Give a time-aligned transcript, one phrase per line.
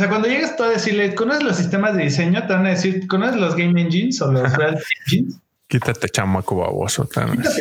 [0.00, 2.46] sea, cuando llegas tú a decirle, ¿conoces los sistemas de diseño?
[2.46, 5.38] Te van a decir, ¿conoces los game engines o los real engines?
[5.68, 7.04] Quítate chamaco baboso.
[7.04, 7.44] También.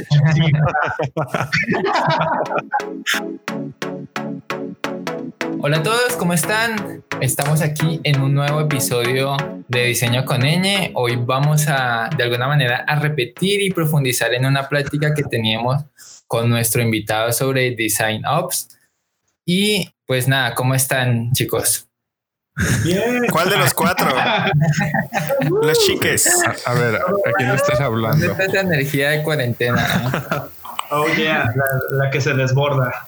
[5.61, 7.03] Hola a todos, ¿cómo están?
[7.19, 9.35] Estamos aquí en un nuevo episodio
[9.67, 10.91] de Diseño con Ñ.
[10.93, 15.83] Hoy vamos a, de alguna manera, a repetir y profundizar en una plática que teníamos
[16.25, 18.69] con nuestro invitado sobre Design Ops.
[19.45, 21.88] Y pues nada, ¿cómo están chicos?
[22.83, 23.25] Bien.
[23.31, 24.09] ¿Cuál de los cuatro?
[25.61, 26.29] los chiques.
[26.65, 28.31] A, ver, ¿a quién estás hablando?
[28.31, 30.49] Esta es energía de cuarentena.
[30.91, 31.53] Oh, yeah,
[31.91, 33.07] la, que se desborda.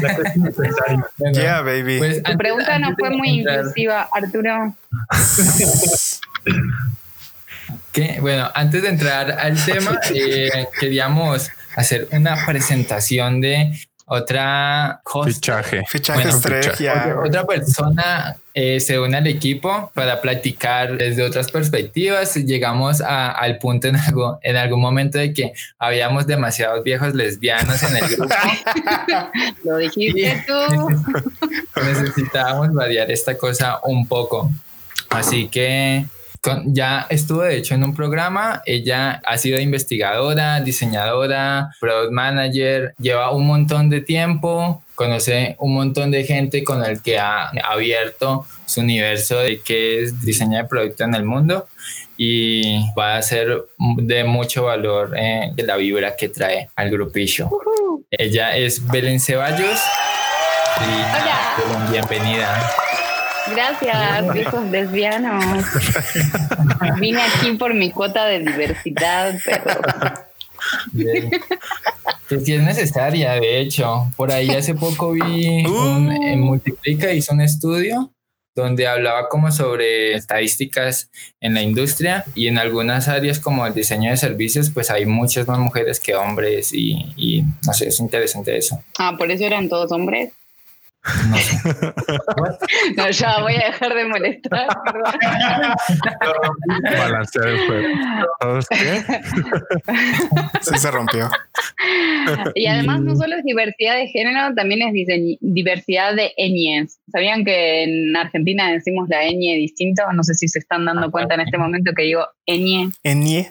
[0.00, 1.06] La que es necesaria.
[1.32, 1.98] yeah, baby.
[1.98, 4.74] Pues, tu pregunta no fue muy inclusiva, Arturo.
[8.20, 13.72] Bueno, antes de entrar al tema, eh, queríamos hacer una presentación de
[14.12, 15.84] otra Fichaje.
[15.86, 17.16] Fichaje estrella.
[17.24, 22.34] Otra, persona eh, se une al equipo para platicar desde otras perspectivas.
[22.34, 27.96] Llegamos al punto en, algo, en algún momento de que habíamos demasiados viejos lesbianos en
[27.98, 28.34] el grupo.
[29.64, 30.88] Lo dijiste tú.
[31.80, 34.50] Necesitábamos variar esta cosa un poco.
[35.08, 36.04] Así que
[36.66, 43.30] ya estuvo de hecho en un programa, ella ha sido investigadora, diseñadora, product manager, lleva
[43.32, 48.80] un montón de tiempo, conoce un montón de gente con el que ha abierto su
[48.80, 51.66] universo de qué es diseño de producto en el mundo
[52.16, 57.48] y va a ser de mucho valor eh, la vibra que trae al grupillo.
[58.10, 59.80] Ella es Belén Ceballos.
[60.80, 62.70] Y bienvenida.
[63.50, 65.64] Gracias, viejos lesbianos.
[67.00, 69.80] Vine aquí por mi cuota de diversidad, pero.
[72.28, 74.10] Que sí es necesaria, de hecho.
[74.16, 76.44] Por ahí hace poco vi un, en uh.
[76.44, 78.12] Multiplica hizo un estudio
[78.54, 81.10] donde hablaba como sobre estadísticas
[81.40, 85.46] en la industria y en algunas áreas como el diseño de servicios, pues hay muchas
[85.48, 88.82] más mujeres que hombres y, y no sé, es interesante eso.
[88.98, 90.32] Ah, por eso eran todos hombres.
[92.96, 94.68] No, ya voy a dejar de molestar.
[96.82, 97.88] Balancear el juego.
[100.60, 101.30] Sí, se rompió.
[102.54, 104.92] Y además, no solo es diversidad de género, también es
[105.40, 106.98] diversidad de ñes.
[107.10, 110.02] ¿Sabían que en Argentina decimos la ñ distinto?
[110.12, 112.92] No sé si se están dando cuenta en este momento que digo ñ.
[113.04, 113.46] ñ.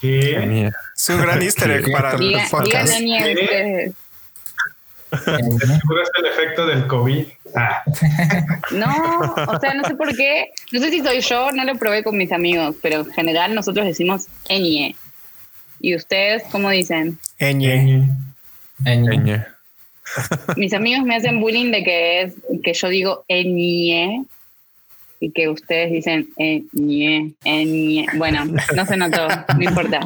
[0.00, 0.70] ¿Qué?
[0.96, 2.98] Es un gran easter egg para el podcast.
[2.98, 3.94] Digan
[5.24, 7.26] Seguro es el efecto del COVID.
[7.54, 7.82] Ah.
[8.72, 10.50] No, o sea, no sé por qué.
[10.72, 13.86] No sé si soy yo, no lo probé con mis amigos, pero en general nosotros
[13.86, 14.94] decimos ñ.
[15.80, 17.18] ¿Y ustedes cómo dicen?
[17.38, 18.10] ñ.
[18.84, 19.46] ñ.
[20.56, 24.26] Mis amigos me hacen bullying de que es que yo digo ñ
[25.20, 28.06] y que ustedes dicen ñ, ñ.
[28.18, 28.44] Bueno,
[28.74, 30.00] no se notó, no importa.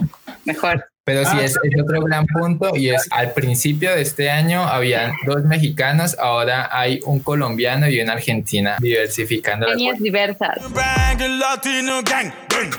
[0.44, 0.89] Mejor.
[1.10, 5.42] Pero sí, es, otro gran punto y es al principio de este año había dos
[5.42, 9.66] mexicanos, ahora hay un colombiano y una argentina diversificando.
[9.74, 10.58] Líneas diversas.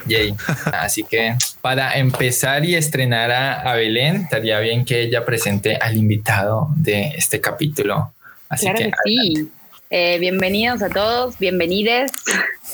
[0.05, 0.33] Yay.
[0.71, 6.69] Así que para empezar y estrenar a, Belén, estaría bien que ella presente al invitado
[6.77, 8.13] de este capítulo.
[8.47, 9.51] Así claro que, sí.
[9.89, 12.13] Eh, bienvenidos a todos, bienvenides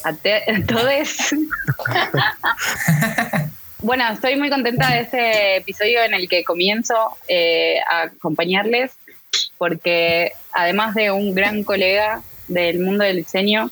[0.03, 1.34] a, a todos.
[3.88, 6.94] Bueno, estoy muy contenta de este episodio en el que comienzo
[7.30, 8.92] eh, a acompañarles,
[9.58, 13.72] porque además de un gran colega del mundo del diseño,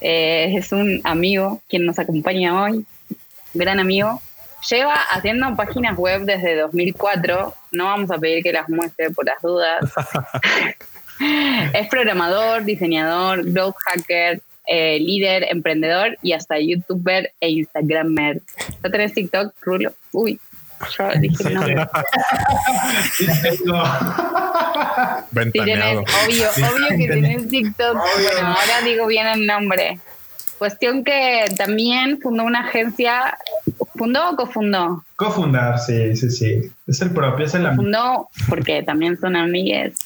[0.00, 2.86] eh, es un amigo quien nos acompaña hoy,
[3.52, 4.22] gran amigo.
[4.70, 9.42] Lleva haciendo páginas web desde 2004, no vamos a pedir que las muestre por las
[9.42, 9.80] dudas.
[11.72, 18.42] es programador, diseñador, growth hacker, eh, líder, emprendedor y hasta youtuber e instagramer.
[18.82, 19.92] ¿No tenés TikTok, Rulo?
[20.12, 20.38] Uy,
[20.96, 21.50] yo dije
[23.64, 23.90] no.
[25.30, 26.00] Ventaneado.
[26.02, 27.94] obvio, obvio que tenés TikTok.
[27.94, 29.98] Bueno, ahora digo bien el nombre.
[30.58, 33.38] Cuestión que también fundó una agencia,
[33.98, 35.04] ¿fundó o cofundó?
[35.16, 36.72] Cofundar, sí, sí, sí.
[36.86, 37.82] Es el propio, es el amigo.
[37.82, 39.98] Fundó, porque también son amigues,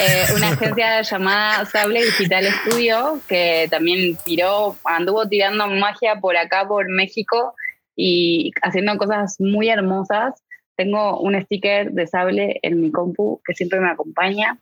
[0.00, 6.66] eh, una agencia llamada Sable Digital Studio, que también tiró, anduvo tirando magia por acá,
[6.66, 7.54] por México,
[7.96, 10.34] y haciendo cosas muy hermosas.
[10.76, 14.58] Tengo un sticker de Sable en mi compu que siempre me acompaña.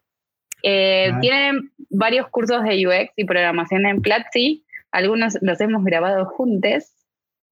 [0.62, 6.92] Eh, Tienen varios cursos de UX y programación en Platzi algunos los hemos grabado juntos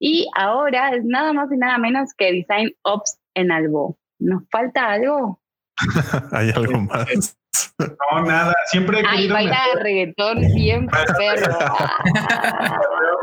[0.01, 3.99] y ahora es nada más y nada menos que Design Ops en Albo.
[4.19, 5.41] ¿Nos falta algo?
[6.33, 7.37] Hay algo más.
[7.79, 8.55] No, nada.
[8.67, 10.87] Siempre he Ay, baila reggaetón bien
[11.19, 11.59] perro.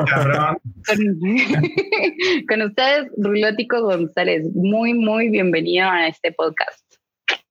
[0.05, 0.57] cabrón.
[0.85, 0.97] Con,
[2.47, 4.45] con ustedes, Rulótico González.
[4.53, 6.79] Muy, muy bienvenido a este podcast.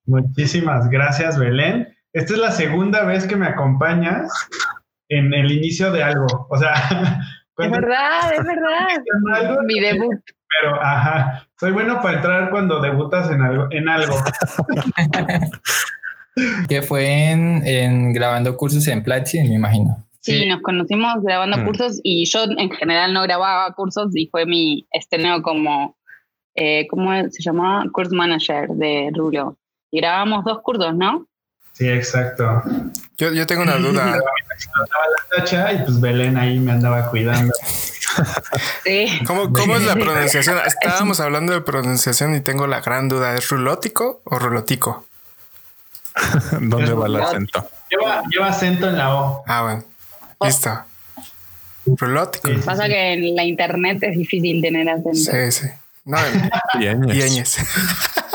[0.06, 1.88] Muchísimas gracias, Belén.
[2.12, 4.30] Esta es la segunda vez que me acompañas
[5.08, 6.46] en el inicio de algo.
[6.48, 6.74] O sea,
[7.58, 9.58] Es verdad, es verdad.
[9.64, 10.14] Mi debut.
[10.60, 13.66] pero ajá, soy bueno para entrar cuando debutas en algo.
[13.70, 14.14] En algo.
[16.68, 20.04] Que fue en, en grabando cursos en Platzi, me imagino.
[20.20, 20.46] Sí, Sí.
[20.48, 21.64] nos conocimos grabando Mm.
[21.64, 25.96] cursos y yo en general no grababa cursos y fue mi estreno como,
[26.54, 27.84] eh, ¿cómo se llamaba?
[27.90, 29.56] Course Manager de Rulo.
[29.90, 31.26] Y grabamos dos cursos, ¿no?
[31.76, 32.62] Sí, exacto.
[33.18, 34.18] Yo, yo tengo una duda.
[34.56, 37.52] Estaba la tacha y pues Belén ahí me andaba cuidando.
[38.82, 39.20] Sí.
[39.26, 40.56] ¿Cómo, cómo es la pronunciación?
[40.64, 43.34] Estábamos hablando de pronunciación y tengo la gran duda.
[43.34, 45.04] ¿Es rulótico o rulotico?
[46.60, 47.68] ¿Dónde va el acento?
[47.90, 49.44] Lleva, lleva acento en la O.
[49.46, 49.84] Ah, bueno.
[50.38, 50.46] Oh.
[50.46, 50.82] Listo.
[51.84, 52.48] Rulótico.
[52.48, 52.54] Sí.
[52.64, 55.14] Pasa que en la internet es difícil tener acento.
[55.14, 55.66] Sí, sí.
[56.06, 56.16] No,
[57.12, 57.58] y ñes.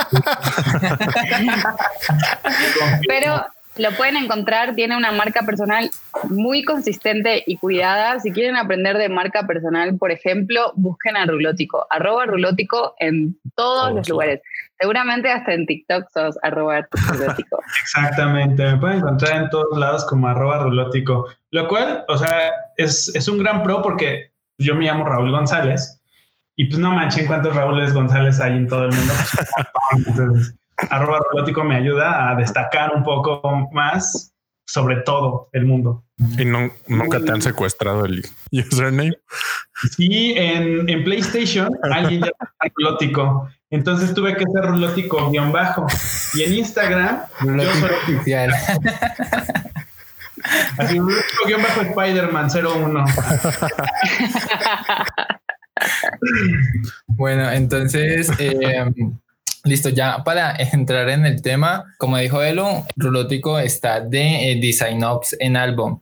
[3.07, 3.45] Pero
[3.77, 5.89] lo pueden encontrar, tiene una marca personal
[6.29, 8.19] muy consistente y cuidada.
[8.19, 13.93] Si quieren aprender de marca personal, por ejemplo, busquen a Rulótico, arroba Rulótico en todos
[13.93, 14.41] los lugares.
[14.79, 17.61] Seguramente hasta en TikTok sos arroba Rulótico.
[17.83, 23.11] Exactamente, me pueden encontrar en todos lados como arroba rulótico, lo cual, o sea, es,
[23.15, 26.00] es un gran pro porque yo me llamo Raúl González
[26.55, 29.13] y pues no manchen cuántos Raúles González hay en todo el mundo.
[30.07, 30.55] Entonces,
[30.89, 34.33] arroba rulótico me ayuda a destacar un poco más
[34.65, 36.03] sobre todo el mundo.
[36.37, 39.13] ¿Y no- nunca te han secuestrado el username?
[39.97, 45.87] Sí, en, en PlayStation alguien ya está rulótico, entonces tuve que ser rulótico guion bajo
[46.35, 48.53] y en Instagram Rulótico soy- oficial.
[50.77, 53.05] así rulótico guion bajo Spider-Man 01.
[57.07, 58.85] Bueno, entonces, eh,
[59.63, 65.03] listo, ya para entrar en el tema, como dijo Elo, Rulótico está de eh, Design
[65.03, 66.01] Ops en álbum.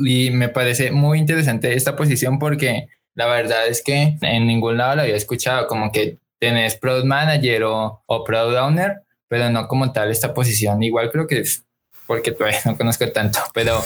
[0.00, 4.96] Y me parece muy interesante esta posición porque la verdad es que en ningún lado
[4.96, 9.92] lo había escuchado, como que tenés Product Manager o, o Product Owner, pero no como
[9.92, 10.82] tal esta posición.
[10.82, 11.64] Igual creo que es
[12.06, 13.82] porque todavía no conozco tanto, pero...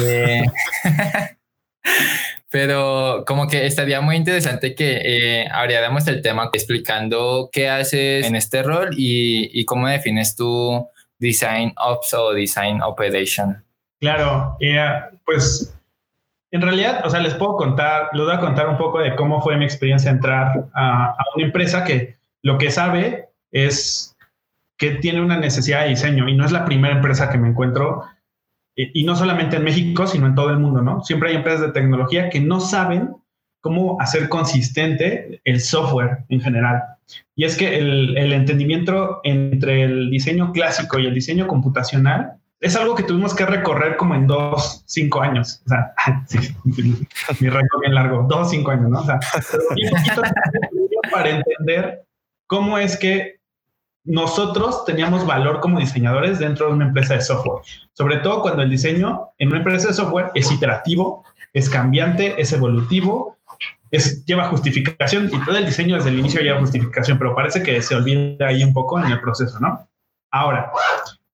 [0.00, 0.44] eh,
[2.52, 8.36] Pero como que estaría muy interesante que eh, abriéramos el tema explicando qué haces en
[8.36, 10.86] este rol y, y cómo defines tu
[11.18, 13.64] Design Ops o Design Operation.
[14.00, 14.76] Claro, eh,
[15.24, 15.74] pues
[16.50, 19.40] en realidad, o sea, les puedo contar, les voy a contar un poco de cómo
[19.40, 24.14] fue mi experiencia entrar a, a una empresa que lo que sabe es
[24.76, 28.04] que tiene una necesidad de diseño y no es la primera empresa que me encuentro
[28.76, 31.02] y, y no solamente en México, sino en todo el mundo, ¿no?
[31.02, 33.10] Siempre hay empresas de tecnología que no saben
[33.60, 36.82] cómo hacer consistente el software en general.
[37.36, 42.76] Y es que el, el entendimiento entre el diseño clásico y el diseño computacional es
[42.76, 45.62] algo que tuvimos que recorrer como en dos, cinco años.
[45.66, 45.92] O sea,
[47.40, 49.00] mi rango bien largo, dos, cinco años, ¿no?
[49.00, 49.18] O sea,
[51.12, 52.04] para entender
[52.46, 53.40] cómo es que
[54.04, 57.62] nosotros teníamos valor como diseñadores dentro de una empresa de software.
[57.92, 62.52] Sobre todo cuando el diseño en una empresa de software es iterativo, es cambiante, es
[62.52, 63.38] evolutivo,
[63.90, 67.80] es, lleva justificación y todo el diseño desde el inicio lleva justificación, pero parece que
[67.82, 69.86] se olvida ahí un poco en el proceso, ¿no?
[70.30, 70.72] Ahora,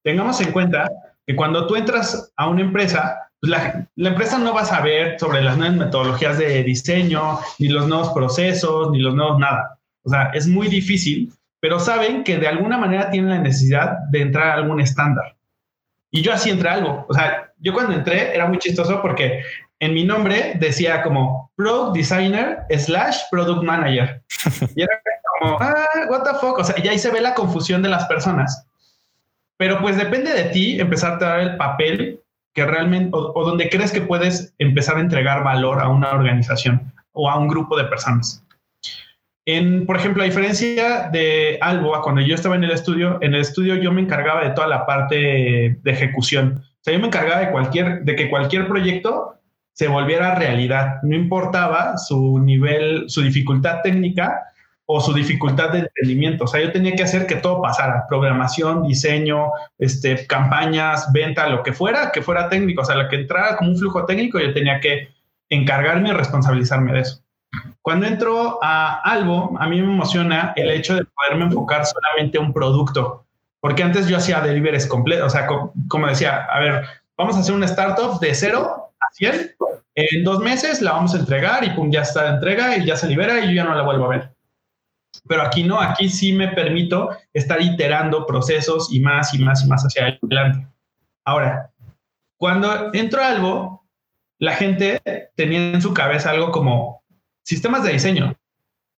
[0.03, 0.91] tengamos en cuenta
[1.27, 5.19] que cuando tú entras a una empresa, pues la, la, empresa no va a saber
[5.21, 9.79] sobre las nuevas metodologías de diseño, ni los nuevos procesos, ni los nuevos nada.
[10.03, 14.23] O sea, es muy difícil, pero saben que de alguna manera tienen la necesidad de
[14.23, 15.37] entrar a algún estándar.
[16.11, 17.07] Y yo así entré a algo.
[17.09, 19.43] O sea, yo cuando entré era muy chistoso porque
[19.81, 24.23] en mi nombre decía como Product Designer slash Product Manager.
[24.75, 24.93] Y era
[25.41, 26.59] como, ah, what the fuck.
[26.59, 28.67] O sea, y ahí se ve la confusión de las personas.
[29.57, 32.21] Pero pues depende de ti empezar a dar el papel
[32.55, 36.93] que realmente, o, o, donde crees que puedes empezar a entregar valor a una organización
[37.13, 38.43] o a un grupo de personas.
[39.51, 43.41] En, por ejemplo, a diferencia de Alboa, cuando yo estaba en el estudio, en el
[43.41, 45.15] estudio yo me encargaba de toda la parte
[45.83, 46.63] de ejecución.
[46.63, 49.37] O sea, yo me encargaba de cualquier, de que cualquier proyecto
[49.73, 50.97] se volviera realidad.
[51.03, 54.39] No importaba su nivel, su dificultad técnica
[54.85, 56.45] o su dificultad de entendimiento.
[56.45, 61.63] O sea, yo tenía que hacer que todo pasara, programación, diseño, este, campañas, venta, lo
[61.63, 62.83] que fuera, que fuera técnico.
[62.83, 65.09] O sea, lo que entrara como un flujo técnico, yo tenía que
[65.49, 67.23] encargarme y responsabilizarme de eso.
[67.89, 72.43] Cuando entro a algo, a mí me emociona el hecho de poderme enfocar solamente a
[72.43, 73.25] un producto.
[73.61, 76.85] Porque antes yo hacía deliveries completos, o sea, co- como decía, a ver,
[77.17, 79.53] vamos a hacer una startup de cero a 100.
[79.95, 82.95] En dos meses la vamos a entregar y pum, ya está la entrega y ya
[82.95, 84.35] se libera y yo ya no la vuelvo a ver.
[85.27, 89.67] Pero aquí no, aquí sí me permito estar iterando procesos y más y más y
[89.67, 90.69] más hacia adelante.
[91.25, 91.71] Ahora,
[92.37, 93.83] cuando entro a algo,
[94.39, 95.01] la gente
[95.37, 96.98] tenía en su cabeza algo como
[97.49, 98.37] sistemas de diseño,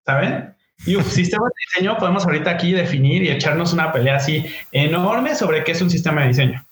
[0.07, 0.55] ¿saben?
[0.87, 5.35] Y uf, sistemas de diseño podemos ahorita aquí definir y echarnos una pelea así enorme
[5.35, 6.65] sobre qué es un sistema de diseño.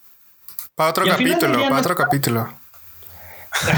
[0.73, 2.49] Para otro capítulo, para no otro está- capítulo.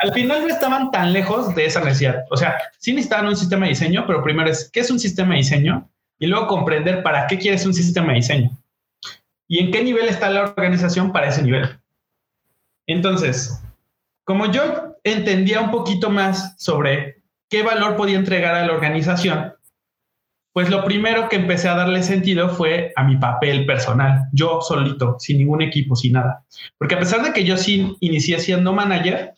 [0.00, 2.24] Al final no estaban tan lejos de esa necesidad.
[2.30, 5.30] O sea, sí necesitaban un sistema de diseño, pero primero es qué es un sistema
[5.34, 5.86] de diseño
[6.18, 8.50] y luego comprender para qué quieres un sistema de diseño
[9.48, 11.78] y en qué nivel está la organización para ese nivel.
[12.86, 13.60] Entonces,
[14.24, 19.54] como yo entendía un poquito más sobre qué valor podía entregar a la organización,
[20.52, 25.16] pues lo primero que empecé a darle sentido fue a mi papel personal, yo solito,
[25.18, 26.44] sin ningún equipo, sin nada.
[26.76, 29.34] Porque a pesar de que yo sí inicié siendo manager,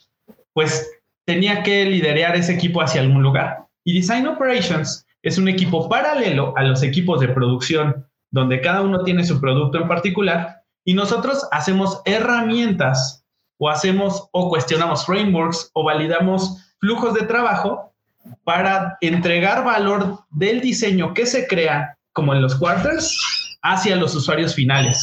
[0.55, 0.91] pues
[1.27, 3.67] tenía que liderar ese equipo hacia algún lugar.
[3.85, 9.05] Y Design Operations es un equipo paralelo a los equipos de producción, donde cada uno
[9.05, 13.22] tiene su producto en particular y nosotros hacemos herramientas
[13.63, 17.95] o hacemos o cuestionamos frameworks o validamos flujos de trabajo
[18.43, 23.17] para entregar valor del diseño que se crea, como en los quarters,
[23.63, 25.01] hacia los usuarios finales.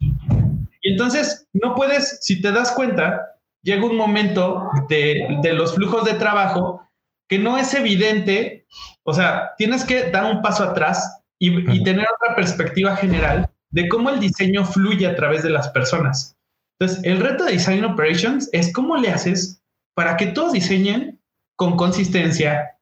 [0.00, 3.20] Y entonces no puedes, si te das cuenta,
[3.60, 6.80] llega un momento de, de los flujos de trabajo
[7.28, 8.66] que no es evidente,
[9.02, 13.90] o sea, tienes que dar un paso atrás y, y tener otra perspectiva general de
[13.90, 16.37] cómo el diseño fluye a través de las personas.
[16.78, 19.62] Entonces, el reto de Design Operations es cómo le haces
[19.94, 21.20] para que todos diseñen
[21.56, 22.78] con consistencia,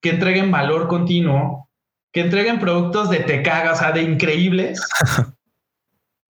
[0.00, 1.68] que entreguen valor continuo,
[2.12, 4.80] que entreguen productos de te cagas, o sea, de increíbles,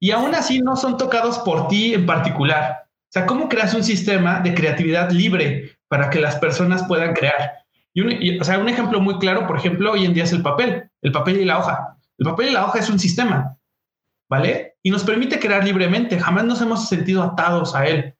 [0.01, 2.85] y aún así no son tocados por ti en particular.
[2.87, 7.53] O sea, ¿cómo creas un sistema de creatividad libre para que las personas puedan crear?
[7.93, 10.33] Y un, y, o sea, un ejemplo muy claro, por ejemplo, hoy en día es
[10.33, 11.99] el papel, el papel y la hoja.
[12.19, 13.59] El papel y la hoja es un sistema,
[14.29, 14.74] ¿vale?
[14.85, 18.15] Y nos permite crear libremente, jamás nos hemos sentido atados a él.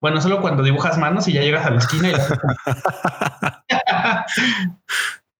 [0.00, 3.64] Bueno, solo cuando dibujas manos y ya llegas a la esquina y la...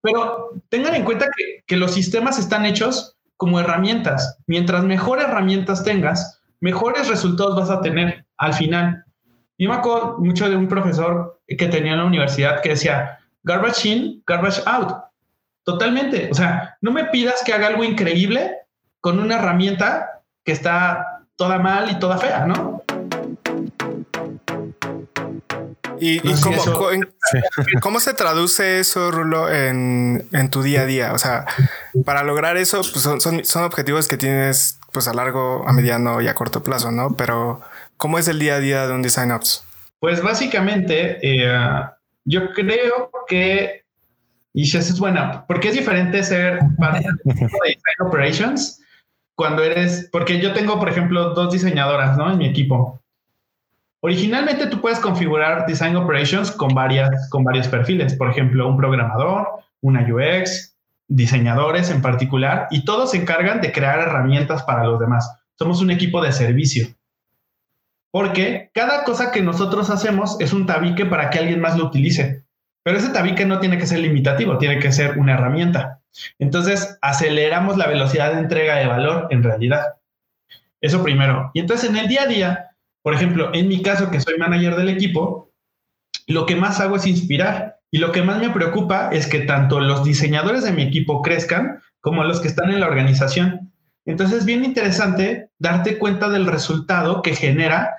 [0.02, 4.38] Pero tengan en cuenta que, que los sistemas están hechos como herramientas.
[4.46, 9.04] Mientras mejor herramientas tengas, mejores resultados vas a tener al final.
[9.56, 13.86] Yo me acuerdo mucho de un profesor que tenía en la universidad que decía, garbage
[13.86, 14.92] in, garbage out.
[15.64, 16.28] Totalmente.
[16.30, 18.56] O sea, no me pidas que haga algo increíble
[19.00, 20.09] con una herramienta
[20.44, 22.82] que está toda mal y toda fea, ¿no?
[26.02, 26.72] ¿Y, No cómo, eso.
[26.78, 27.08] co- en-
[27.82, 31.12] cómo se traduce eso, Rulo, en, en tu día a día?
[31.12, 31.44] O sea,
[32.06, 36.20] para lograr eso, pues son, son, son objetivos que tienes pues a largo, a mediano
[36.22, 37.14] y a corto plazo, ¿no?
[37.16, 37.60] Pero,
[37.98, 39.64] ¿cómo es el día a día de un Design Ops?
[40.00, 41.84] Pues básicamente, eh,
[42.24, 43.84] yo creo que,
[44.54, 48.80] y eso es buena, porque es diferente ser parte de Design Operations
[49.40, 52.30] cuando eres, porque yo tengo, por ejemplo, dos diseñadoras, ¿no?
[52.30, 53.00] En mi equipo.
[54.00, 59.48] Originalmente tú puedes configurar Design Operations con, varias, con varios perfiles, por ejemplo, un programador,
[59.80, 60.76] una UX,
[61.08, 65.34] diseñadores en particular, y todos se encargan de crear herramientas para los demás.
[65.58, 66.88] Somos un equipo de servicio.
[68.10, 72.44] Porque cada cosa que nosotros hacemos es un tabique para que alguien más lo utilice.
[72.82, 75.99] Pero ese tabique no tiene que ser limitativo, tiene que ser una herramienta.
[76.38, 79.84] Entonces, aceleramos la velocidad de entrega de valor en realidad.
[80.80, 81.50] Eso primero.
[81.54, 82.70] Y entonces, en el día a día,
[83.02, 85.52] por ejemplo, en mi caso, que soy manager del equipo,
[86.26, 87.78] lo que más hago es inspirar.
[87.90, 91.82] Y lo que más me preocupa es que tanto los diseñadores de mi equipo crezcan
[92.00, 93.72] como los que están en la organización.
[94.06, 97.94] Entonces, es bien interesante darte cuenta del resultado que genera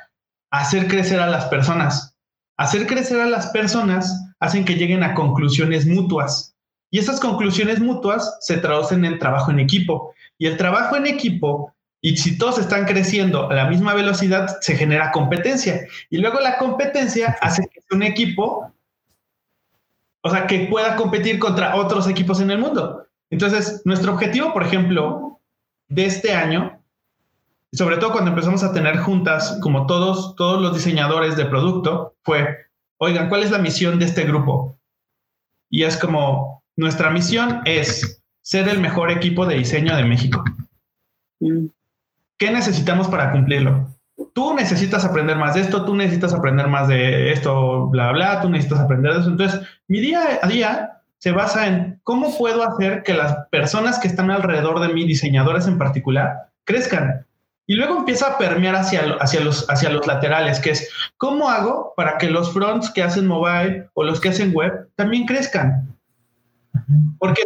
[0.49, 2.15] hacer crecer a las personas.
[2.57, 6.50] Hacer crecer a las personas hacen que lleguen a conclusiones mutuas.
[6.91, 10.13] Y esas conclusiones mutuas se traducen en trabajo en equipo.
[10.37, 14.75] Y el trabajo en equipo, y si todos están creciendo a la misma velocidad, se
[14.75, 15.87] genera competencia.
[16.09, 18.73] Y luego la competencia hace que un equipo,
[20.21, 23.07] o sea, que pueda competir contra otros equipos en el mundo.
[23.29, 25.39] Entonces, nuestro objetivo, por ejemplo,
[25.87, 26.81] de este año,
[27.71, 32.57] sobre todo cuando empezamos a tener juntas, como todos, todos los diseñadores de producto, fue,
[32.97, 34.77] oigan, ¿cuál es la misión de este grupo?
[35.69, 40.43] Y es como, nuestra misión es ser el mejor equipo de diseño de México.
[41.39, 41.67] Mm.
[42.37, 43.87] ¿Qué necesitamos para cumplirlo?
[44.33, 48.49] Tú necesitas aprender más de esto, tú necesitas aprender más de esto, bla, bla, tú
[48.49, 49.29] necesitas aprender de eso.
[49.29, 54.07] Entonces, mi día a día se basa en cómo puedo hacer que las personas que
[54.07, 57.25] están alrededor de mí, diseñadores en particular, crezcan.
[57.67, 61.93] Y luego empieza a permear hacia, hacia, los, hacia los laterales, que es cómo hago
[61.95, 65.90] para que los fronts que hacen mobile o los que hacen web también crezcan.
[67.19, 67.41] Porque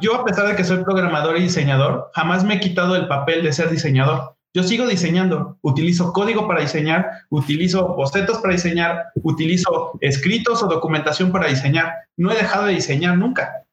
[0.00, 3.42] yo, a pesar de que soy programador y diseñador, jamás me he quitado el papel
[3.42, 4.36] de ser diseñador.
[4.54, 11.30] Yo sigo diseñando, utilizo código para diseñar, utilizo bocetos para diseñar, utilizo escritos o documentación
[11.30, 11.92] para diseñar.
[12.16, 13.64] No he dejado de diseñar nunca.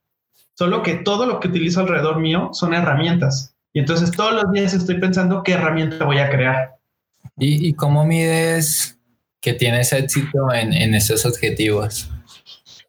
[0.56, 3.56] Solo que todo lo que utilizo alrededor mío son herramientas.
[3.72, 6.76] Y entonces todos los días estoy pensando qué herramienta voy a crear.
[7.38, 9.00] ¿Y, cómo mides
[9.42, 12.13] que tienes éxito en, en esos objetivos?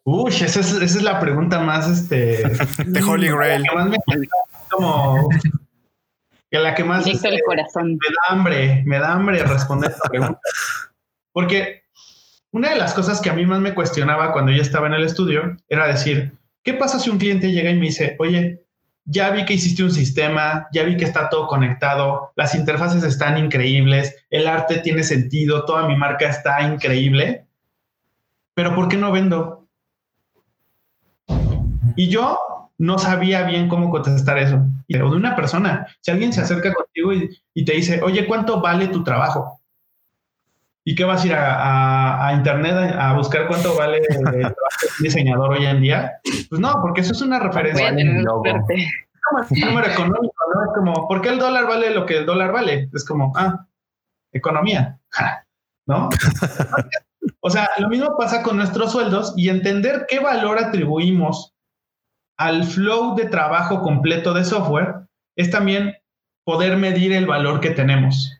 [0.07, 2.43] Uy, esa es, la pregunta más este
[2.85, 3.63] de Holy Grail.
[4.69, 5.27] como
[6.51, 7.93] que la que más el corazón.
[7.93, 10.39] me da hambre, me da hambre responder esta pregunta.
[11.31, 11.85] Porque
[12.51, 15.03] una de las cosas que a mí más me cuestionaba cuando yo estaba en el
[15.03, 18.63] estudio era decir, ¿qué pasa si un cliente llega y me dice, oye,
[19.05, 23.39] ya vi que hiciste un sistema, ya vi que está todo conectado, las interfaces están
[23.39, 27.47] increíbles, el arte tiene sentido, toda mi marca está increíble,
[28.53, 29.64] pero ¿por qué no vendo?
[31.95, 32.37] Y yo
[32.77, 34.55] no sabía bien cómo contestar eso.
[34.55, 38.87] O de una persona, si alguien se acerca contigo y, te dice, oye, ¿cuánto vale
[38.87, 39.61] tu trabajo?
[40.83, 45.03] ¿Y qué vas a ir a, internet a, buscar cuánto vale el trabajo de un
[45.03, 46.19] diseñador hoy en día?
[46.49, 47.89] Pues no, porque eso es una referencia.
[47.89, 50.65] Es como un número económico, ¿no?
[50.65, 52.89] Es como, ¿por qué el dólar vale lo que el dólar vale?
[52.93, 53.65] Es como, ah,
[54.31, 54.99] economía,
[55.87, 56.09] ¿no?
[57.39, 61.54] o sea, lo mismo pasa con nuestros sueldos y entender qué valor atribuimos
[62.37, 65.95] al flow de trabajo completo de software es también
[66.45, 68.31] poder medir el valor que tenemos.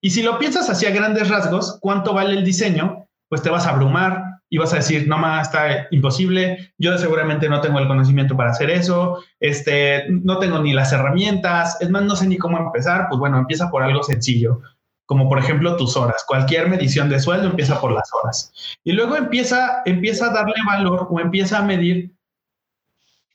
[0.00, 3.06] Y si lo piensas hacia grandes rasgos, ¿cuánto vale el diseño?
[3.28, 7.48] Pues te vas a abrumar y vas a decir, no más, está imposible, yo seguramente
[7.48, 12.02] no tengo el conocimiento para hacer eso, este, no tengo ni las herramientas, es más,
[12.04, 14.62] no sé ni cómo empezar, pues bueno, empieza por algo sencillo,
[15.04, 16.24] como por ejemplo tus horas.
[16.26, 18.52] Cualquier medición de sueldo empieza por las horas.
[18.84, 22.12] Y luego empieza, empieza a darle valor o empieza a medir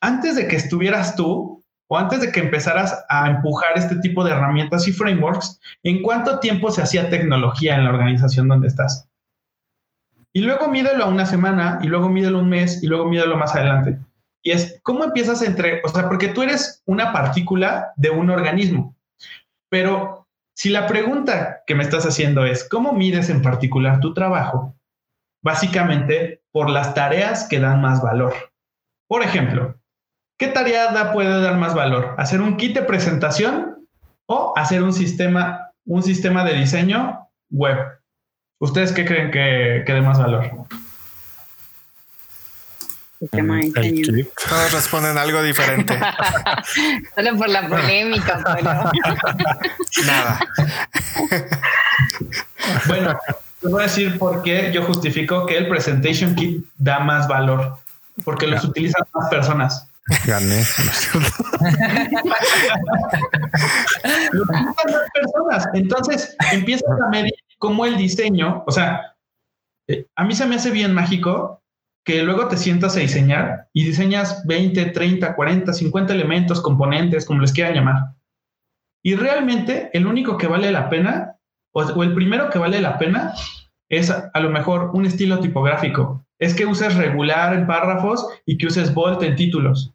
[0.03, 4.31] antes de que estuvieras tú o antes de que empezaras a empujar este tipo de
[4.31, 9.07] herramientas y frameworks, ¿en cuánto tiempo se hacía tecnología en la organización donde estás?
[10.33, 13.55] Y luego mídelo a una semana, y luego mídelo un mes, y luego mídelo más
[13.55, 13.97] adelante.
[14.41, 18.97] Y es, ¿cómo empiezas entre, o sea, porque tú eres una partícula de un organismo,
[19.69, 24.75] pero si la pregunta que me estás haciendo es, ¿cómo mides en particular tu trabajo?
[25.41, 28.33] Básicamente por las tareas que dan más valor.
[29.07, 29.72] Por ejemplo,
[30.43, 32.15] ¿Qué tarea puede dar más valor?
[32.17, 33.87] ¿Hacer un kit de presentación
[34.25, 37.77] o hacer un sistema, un sistema de diseño web?
[38.59, 40.51] ¿Ustedes qué creen que, que dé más valor?
[43.19, 44.25] Sistema de diseño.
[44.49, 45.97] Todos responden algo diferente.
[47.15, 48.43] Solo por la polémica,
[50.05, 50.39] Nada.
[52.87, 53.17] bueno,
[53.61, 57.77] les voy a decir por qué yo justifico que el Presentation Kit da más valor,
[58.25, 59.87] porque los utilizan más personas.
[60.25, 60.63] Gané.
[65.13, 65.67] personas.
[65.73, 69.15] Entonces empiezas a medir cómo el diseño, o sea,
[69.87, 71.61] eh, a mí se me hace bien mágico
[72.05, 77.41] que luego te sientas a diseñar y diseñas 20, 30, 40, 50 elementos, componentes, como
[77.41, 78.15] les quieran llamar.
[79.01, 81.37] Y realmente el único que vale la pena,
[81.71, 83.33] o el primero que vale la pena,
[83.89, 86.25] es a lo mejor un estilo tipográfico.
[86.43, 89.93] Es que uses regular en párrafos y que uses bold en títulos.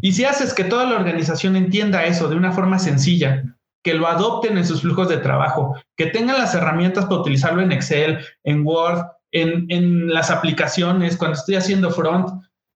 [0.00, 3.44] Y si haces que toda la organización entienda eso de una forma sencilla,
[3.84, 7.70] que lo adopten en sus flujos de trabajo, que tengan las herramientas para utilizarlo en
[7.70, 12.30] Excel, en Word, en, las aplicaciones, cuando estoy haciendo front,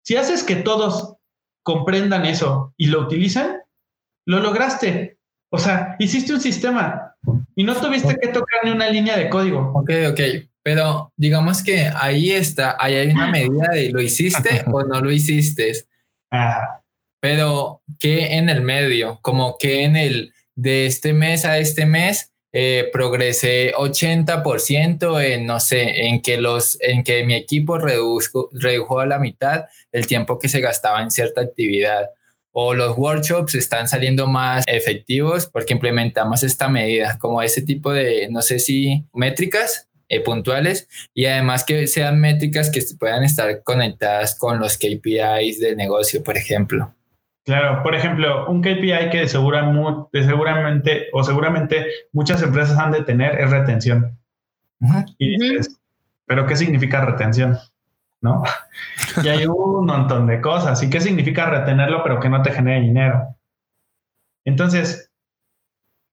[0.05, 1.17] si haces que todos
[1.63, 3.57] comprendan eso y lo utilicen,
[4.27, 5.19] lo lograste.
[5.51, 7.17] O sea, hiciste un sistema
[7.57, 9.73] y no tuviste que tocar ni una línea de código.
[9.75, 10.50] Ok, ok.
[10.71, 15.11] Pero digamos que ahí está, ahí hay una medida de lo hiciste o no lo
[15.11, 15.73] hiciste.
[17.21, 22.33] Pero que en el medio, como que en el de este mes a este mes
[22.53, 29.01] eh, progresé 80% en, no sé, en que, los, en que mi equipo redujo, redujo
[29.01, 32.11] a la mitad el tiempo que se gastaba en cierta actividad.
[32.53, 38.29] O los workshops están saliendo más efectivos porque implementamos esta medida, como ese tipo de,
[38.31, 44.37] no sé si métricas eh, puntuales y además que sean métricas que puedan estar conectadas
[44.39, 46.95] con los KPIs del negocio, por ejemplo.
[47.47, 53.51] Claro, por ejemplo, un KPI que seguramente o seguramente muchas empresas han de tener es
[53.51, 54.19] retención.
[55.17, 55.81] y dices,
[56.27, 57.59] ¿pero qué significa retención?
[58.21, 58.43] ¿no?
[59.23, 60.83] y hay un montón de cosas.
[60.83, 63.37] ¿Y qué significa retenerlo pero que no te genere dinero?
[64.45, 65.11] Entonces,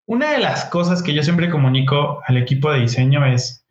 [0.05, 3.65] una de las cosas que yo siempre comunico al equipo de diseño es,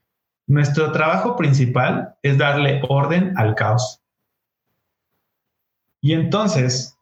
[0.47, 4.01] nuestro trabajo principal es darle orden al caos.
[6.01, 6.97] Y entonces,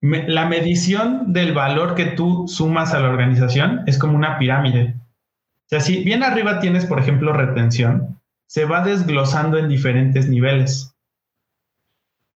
[0.00, 4.96] la medición del valor que tú sumas a la organización es como una pirámide.
[4.96, 10.96] O sea, si bien arriba tienes, por ejemplo, retención, se va desglosando en diferentes niveles.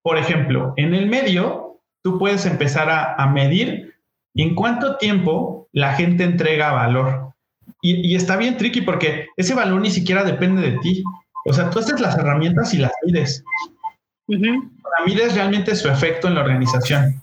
[0.02, 3.96] Por ejemplo, en el medio, tú puedes empezar a, medir
[4.36, 7.31] en cuánto tiempo la gente entrega valor.
[7.82, 11.04] Y, está bien tricky porque ese valor ni siquiera depende de ti.
[11.46, 13.44] O sea, tú haces las herramientas y las mides.
[14.28, 17.22] La mides realmente su efecto en la organización.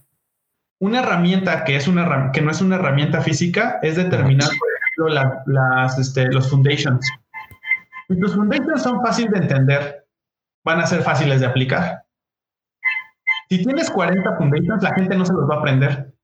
[0.81, 5.33] Una herramienta que, es una, que no es una herramienta física es determinar, por ejemplo,
[5.47, 7.09] las, este, los foundations.
[8.09, 10.07] Tus foundations son fáciles de entender,
[10.65, 12.05] van a ser fáciles de aplicar.
[13.49, 16.15] Si tienes 40 foundations, la gente no se los va a aprender.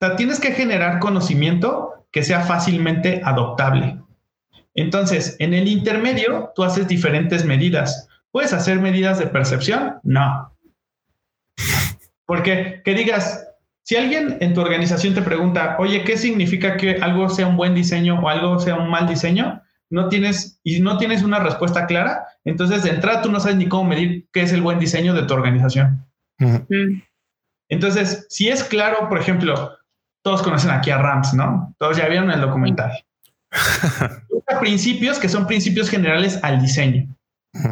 [0.00, 3.98] O sea, tienes que generar conocimiento que sea fácilmente adoptable.
[4.74, 8.08] Entonces, en el intermedio, tú haces diferentes medidas.
[8.30, 9.96] ¿Puedes hacer medidas de percepción?
[10.02, 10.56] No.
[12.26, 13.46] Porque que digas,
[13.82, 17.74] si alguien en tu organización te pregunta, oye, ¿qué significa que algo sea un buen
[17.74, 19.60] diseño o algo sea un mal diseño?
[19.90, 23.68] no tienes y no tienes una respuesta clara, entonces de entrada tú no sabes ni
[23.68, 26.06] cómo medir qué es el buen diseño de tu organización.
[26.38, 27.02] Mm.
[27.68, 29.76] Entonces, si es claro, por ejemplo,
[30.22, 31.74] todos conocen aquí a Rams, ¿no?
[31.78, 32.92] Todos ya vieron el documental.
[34.60, 37.06] principios que son principios generales al diseño.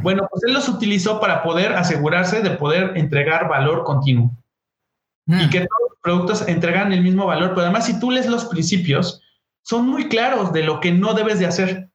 [0.03, 4.31] Bueno, pues él los utilizó para poder asegurarse de poder entregar valor continuo
[5.27, 8.47] y que todos los productos entregan el mismo valor, pero además si tú lees los
[8.47, 9.23] principios,
[9.63, 11.89] son muy claros de lo que no debes de hacer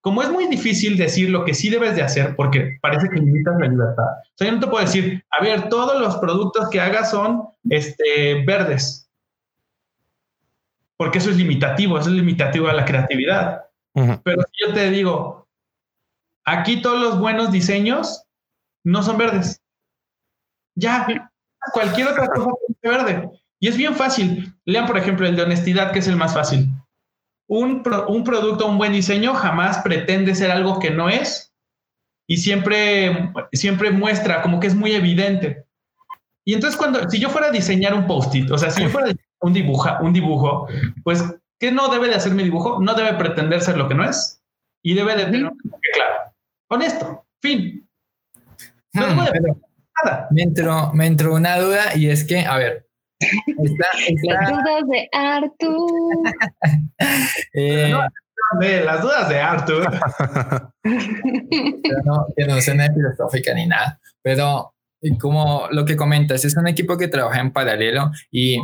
[0.00, 3.54] como es muy difícil decir lo que sí debes de hacer porque parece que limitas
[3.58, 4.04] la libertad.
[4.04, 7.48] O sea, yo no te puedo decir, a ver, todos los productos que hagas son
[7.68, 9.07] este, verdes.
[10.98, 13.64] Porque eso es limitativo, eso es limitativo a la creatividad.
[13.94, 15.48] Pero si yo te digo,
[16.44, 18.24] aquí todos los buenos diseños
[18.84, 19.62] no son verdes.
[20.76, 21.06] Ya,
[21.72, 23.30] cualquier otra cosa es verde.
[23.60, 24.54] Y es bien fácil.
[24.66, 26.68] Lean, por ejemplo, el de honestidad, que es el más fácil
[27.48, 31.54] un, producto, un buen diseño jamás pretende ser algo que no es
[32.28, 35.64] y siempre, siempre muestra como que es muy evidente.
[36.44, 39.10] Y entonces cuando, si yo fuera a diseñar un post-it, o sea, si yo fuera
[39.10, 40.68] a un, dibuja, un dibujo,
[41.04, 41.24] pues,
[41.58, 42.80] ¿qué no debe de hacer mi dibujo?
[42.80, 44.42] No debe pretender ser lo que no es
[44.82, 45.52] y debe de tener
[45.92, 46.34] claro.
[46.70, 47.88] Honesto, fin.
[48.92, 49.16] No hmm,
[50.04, 50.28] nada.
[50.30, 52.88] Me entró, me entró una duda y es que, a ver,
[54.22, 55.90] las dudas de Arthur.
[58.60, 59.92] Eh, las dudas de Arthur.
[62.04, 64.00] no, que no suena filosófica ni nada.
[64.22, 64.74] Pero
[65.20, 68.58] como lo que comentas, es un equipo que trabaja en paralelo y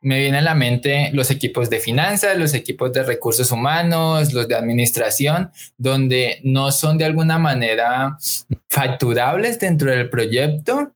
[0.00, 4.46] me viene a la mente los equipos de finanzas, los equipos de recursos humanos, los
[4.46, 8.16] de administración, donde no son de alguna manera
[8.68, 10.94] facturables dentro del proyecto,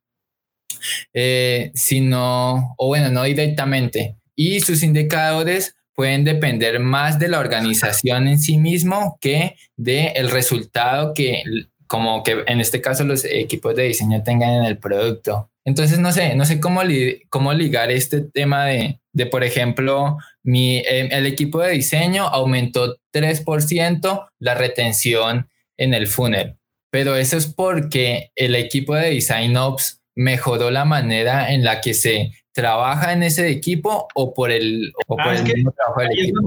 [1.12, 4.16] eh, sino, o bueno, no directamente.
[4.34, 10.30] Y sus indicadores pueden depender más de la organización en sí mismo que del el
[10.30, 11.42] resultado que,
[11.86, 15.51] como que en este caso los equipos de diseño tengan en el producto.
[15.64, 16.82] Entonces, no sé, no sé cómo,
[17.28, 22.96] cómo ligar este tema de, de por ejemplo, mi, eh, el equipo de diseño aumentó
[23.12, 26.56] 3% la retención en el funnel,
[26.90, 31.94] pero eso es porque el equipo de Design Ops mejoró la manera en la que
[31.94, 36.12] se trabaja en ese equipo o por el, o por ah, el mismo trabajo del
[36.12, 36.40] equipo?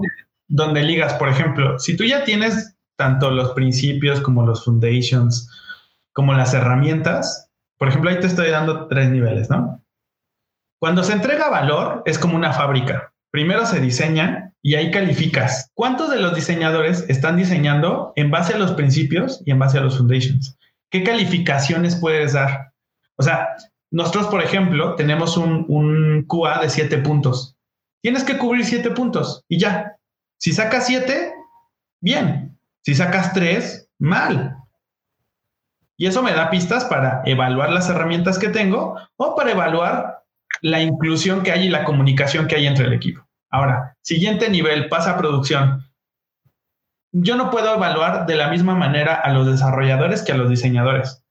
[0.48, 5.50] Donde, ligas, por ejemplo, si tú ya tienes tanto los principios como los foundations,
[6.14, 7.45] como las herramientas,
[7.78, 9.84] por ejemplo, ahí te estoy dando tres niveles, ¿no?
[10.80, 13.14] Cuando se entrega valor, es como una fábrica.
[13.32, 15.72] Primero se diseña y ahí calificas.
[15.74, 19.82] ¿Cuántos de los diseñadores están diseñando en base a los principios y en base a
[19.82, 20.58] los foundations?
[20.90, 22.72] ¿Qué calificaciones puedes dar?
[23.18, 23.50] O sea,
[23.92, 27.58] nosotros, por ejemplo, tenemos un, un QA de siete puntos.
[28.02, 29.98] Tienes que cubrir siete puntos y ya.
[30.38, 31.34] Si sacas siete,
[32.02, 32.58] bien.
[32.82, 34.55] Si sacas tres, mal.
[35.98, 40.24] Y eso me da pistas para evaluar las herramientas que tengo o para evaluar
[40.62, 43.26] la inclusión que hay y la comunicación que hay entre el equipo.
[43.50, 45.90] Ahora, siguiente nivel, pasa a producción.
[47.14, 51.24] Yo no puedo evaluar de la misma manera a los desarrolladores que a los diseñadores.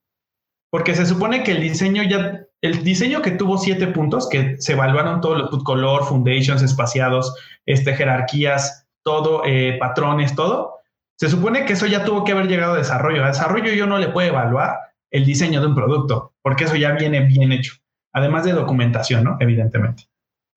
[0.70, 4.72] Porque se supone que el diseño ya, el diseño que tuvo siete puntos, que se
[4.72, 10.78] evaluaron todos los color, foundations espaciados, este, jerarquías, todo, eh, patrones, todo,
[11.24, 13.24] Se supone que eso ya tuvo que haber llegado a desarrollo.
[13.24, 14.76] A desarrollo yo no le puedo evaluar
[15.10, 17.76] el diseño de un producto, porque eso ya viene bien hecho.
[18.12, 19.38] Además de documentación, ¿no?
[19.40, 20.02] Evidentemente.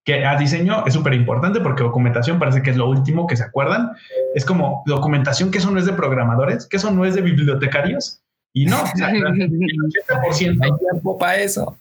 [0.04, 3.46] Que a diseño es súper importante porque documentación parece que es lo último que se
[3.46, 3.92] acuerdan.
[4.36, 8.22] Es como documentación que eso no es de programadores, que eso no es de bibliotecarios.
[8.52, 10.66] Y no, o sea, el 80%.
[10.66, 11.80] Hay tiempo para eso.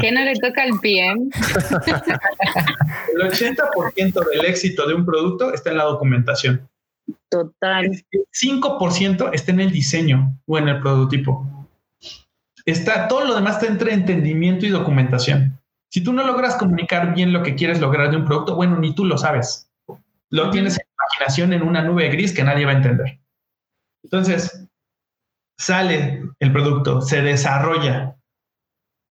[0.00, 1.28] Que no le toca al PM.
[3.14, 6.66] El 80% del éxito de un producto está en la documentación.
[7.30, 7.86] Total.
[7.86, 11.68] El 5% está en el diseño o en el prototipo.
[12.64, 15.60] Está, todo lo demás está entre entendimiento y documentación.
[15.90, 18.94] Si tú no logras comunicar bien lo que quieres lograr de un producto, bueno, ni
[18.94, 19.70] tú lo sabes.
[20.30, 23.20] Lo tienes en imaginación en una nube gris que nadie va a entender.
[24.02, 24.68] Entonces,
[25.58, 28.16] sale el producto, se desarrolla.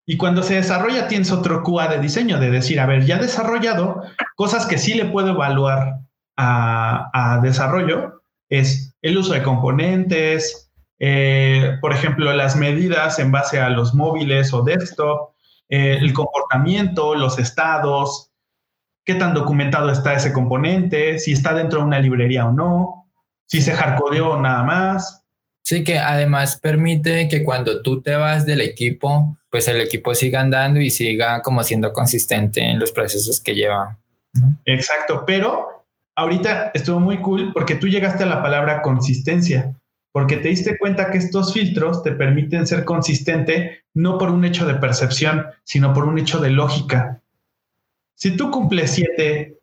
[0.05, 4.03] Y cuando se desarrolla, tienes otro QA de diseño, de decir, a ver, ya desarrollado,
[4.35, 6.02] cosas que sí le puedo evaluar
[6.37, 13.69] a, desarrollo, es el uso de componentes, eh, por ejemplo, las medidas en base a
[13.69, 15.33] los móviles o desktop,
[15.69, 18.31] eh, el comportamiento, los estados,
[19.05, 23.11] qué tan documentado está ese componente, si está dentro de una librería o no,
[23.45, 25.23] si se hardcodeó nada más,
[25.63, 30.41] Sí, que además permite que cuando tú te vas del equipo, pues el equipo siga
[30.41, 33.97] andando y siga como siendo consistente en los procesos que lleva.
[34.65, 35.82] Exacto, pero
[36.15, 39.75] ahorita estuvo muy cool porque tú llegaste a la palabra consistencia,
[40.11, 44.65] porque te diste cuenta que estos filtros te permiten ser consistente no por un hecho
[44.65, 47.21] de percepción, sino por un hecho de lógica.
[48.15, 49.59] Si tú cumples siete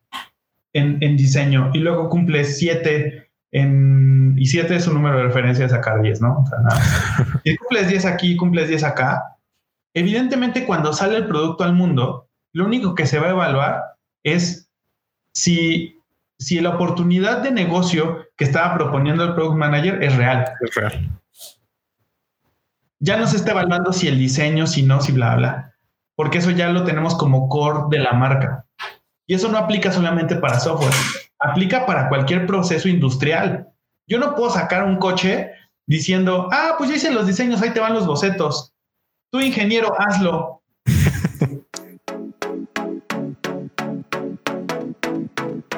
[0.73, 5.65] en, en diseño y luego cumples siete en, y 7 es un número de referencia
[5.65, 6.41] de sacar 10, ¿no?
[6.41, 6.81] O sea, nada.
[7.45, 9.37] Si cumples 10 aquí, cumples 10 acá,
[9.95, 13.83] evidentemente cuando sale el producto al mundo, lo único que se va a evaluar
[14.23, 14.71] es
[15.35, 16.00] si,
[16.41, 20.45] si la oportunidad de negocio que estaba proponiendo el product manager es real.
[20.61, 21.21] Es real.
[22.99, 25.75] Ya no se está evaluando si el diseño, si no, si bla, bla,
[26.17, 28.67] porque eso ya lo tenemos como core de la marca.
[29.27, 30.93] Y eso no aplica solamente para software
[31.41, 33.69] aplica para cualquier proceso industrial.
[34.07, 35.51] Yo no puedo sacar un coche
[35.87, 38.73] diciendo, ah, pues ya hice los diseños, ahí te van los bocetos.
[39.33, 40.60] Tú, ingeniero, hazlo.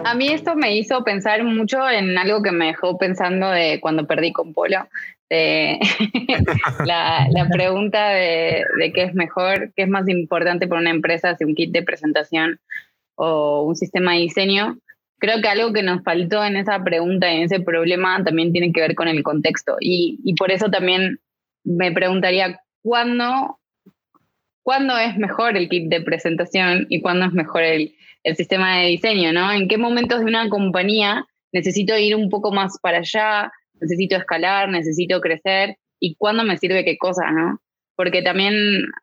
[0.04, 4.06] A mí esto me hizo pensar mucho en algo que me dejó pensando de cuando
[4.06, 4.88] perdí con Polo.
[6.84, 11.44] la, pregunta de, de, qué es mejor, qué es más importante para una empresa, si
[11.44, 12.60] un kit de presentación
[13.14, 14.76] o un sistema de diseño
[15.22, 18.72] creo que algo que nos faltó en esa pregunta y en ese problema también tiene
[18.72, 19.76] que ver con el contexto.
[19.78, 21.20] Y, y por eso también
[21.62, 23.60] me preguntaría cuándo,
[24.64, 28.88] cuándo es mejor el kit de presentación y cuándo es mejor el, el sistema de
[28.88, 29.52] diseño, ¿no?
[29.52, 34.68] ¿En qué momentos de una compañía necesito ir un poco más para allá, necesito escalar,
[34.68, 37.60] necesito crecer y cuándo me sirve qué cosa, ¿no?
[37.94, 38.54] Porque también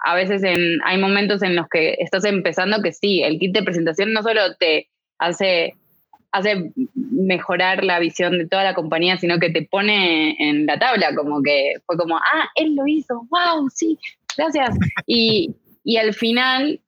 [0.03, 4.13] a veces hay momentos en los que estás empezando que sí, el kit de presentación
[4.13, 5.75] no solo te hace
[6.31, 11.15] hace mejorar la visión de toda la compañía, sino que te pone en la tabla,
[11.15, 13.97] como que fue como, ah, él lo hizo, wow, sí,
[14.37, 14.77] gracias.
[15.07, 16.79] Y, y al final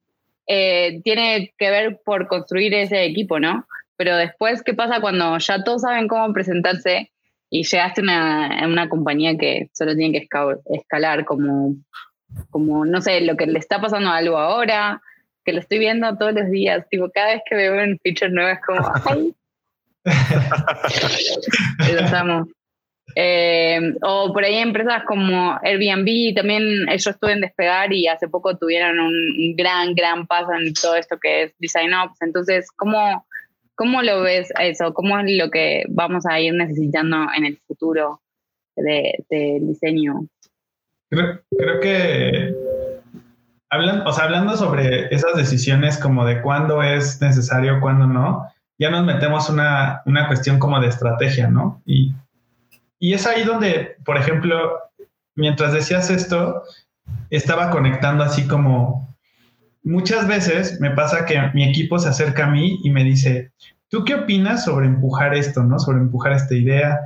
[0.53, 3.65] eh, tiene que ver por construir ese equipo, ¿no?
[3.95, 7.09] Pero después, ¿qué pasa cuando ya todos saben cómo presentarse
[7.49, 10.27] y llegaste a una, una compañía que solo tiene que
[10.73, 11.75] escalar como,
[12.49, 15.01] como, no sé, lo que le está pasando algo ahora,
[15.45, 18.49] que lo estoy viendo todos los días, tipo, cada vez que veo un feature nuevo
[18.49, 19.33] es como, ¡ay!
[21.97, 22.49] estamos.
[23.15, 28.57] Eh, o por ahí empresas como Airbnb, también ellos estuve en despegar y hace poco
[28.57, 32.21] tuvieron un, gran, gran paso en todo esto que es Design Ops.
[32.21, 33.25] Entonces, ¿cómo,
[33.75, 34.93] ¿cómo lo ves eso?
[34.93, 38.21] ¿Cómo es lo que vamos a ir necesitando en el futuro
[38.75, 40.25] del de diseño?
[41.09, 42.55] Creo, creo que
[43.73, 48.45] Hablando, o sea, hablando sobre esas decisiones como de cuándo es necesario, cuándo no,
[48.77, 51.81] ya nos metemos una, una cuestión como de estrategia, ¿no?
[51.85, 52.13] Y,
[53.01, 54.79] y es ahí donde, por ejemplo,
[55.35, 56.61] mientras decías esto,
[57.31, 59.17] estaba conectando así como
[59.83, 63.51] muchas veces me pasa que mi equipo se acerca a mí y me dice,
[63.89, 65.79] ¿tú qué opinas sobre empujar esto, no?
[65.79, 66.99] Sobre empujar esta idea.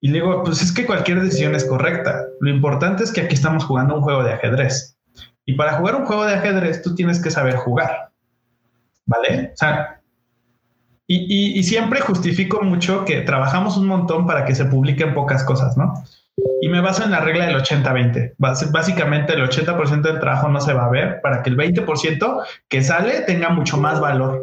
[0.00, 2.24] Y le digo, pues es que cualquier decisión es correcta.
[2.40, 4.96] Lo importante es que aquí estamos jugando un juego de ajedrez.
[5.44, 8.08] Y para jugar un juego de ajedrez, tú tienes que saber jugar.
[9.04, 9.50] ¿Vale?
[9.52, 9.95] O sea,
[11.08, 15.94] y, siempre justifico mucho que trabajamos un montón para que se publiquen pocas cosas, ¿no?
[16.60, 18.34] Y me baso en la regla del 80-20.
[18.38, 22.82] Básicamente el 80% del trabajo no se va a ver para que el 20% que
[22.82, 24.42] sale tenga mucho más valor.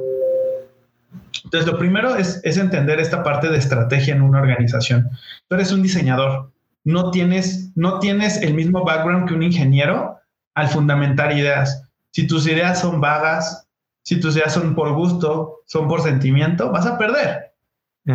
[1.43, 5.09] Entonces, lo primero es, es entender esta parte de estrategia en una organización.
[5.47, 6.51] Tú eres un diseñador,
[6.85, 10.17] no tienes, no tienes el mismo background que un ingeniero
[10.55, 11.83] al fundamentar ideas.
[12.11, 13.62] Si tus ideas son vagas,
[14.03, 17.53] si tus ideas son por gusto, son por sentimiento, vas a perder.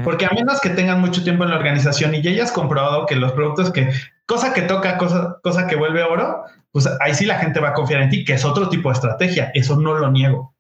[0.05, 3.17] Porque a menos que tengan mucho tiempo en la organización y ya hayas comprobado que
[3.17, 3.91] los productos que,
[4.27, 7.73] cosa que toca, cosa, cosa que vuelve oro, pues ahí sí la gente va a
[7.73, 9.51] confiar en ti, que es otro tipo de estrategia.
[9.55, 10.55] Eso no lo niego.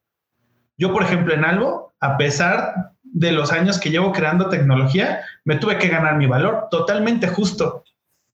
[0.78, 5.56] Yo, por ejemplo, en algo, a pesar de los años que llevo creando tecnología, me
[5.56, 7.84] tuve que ganar mi valor totalmente justo.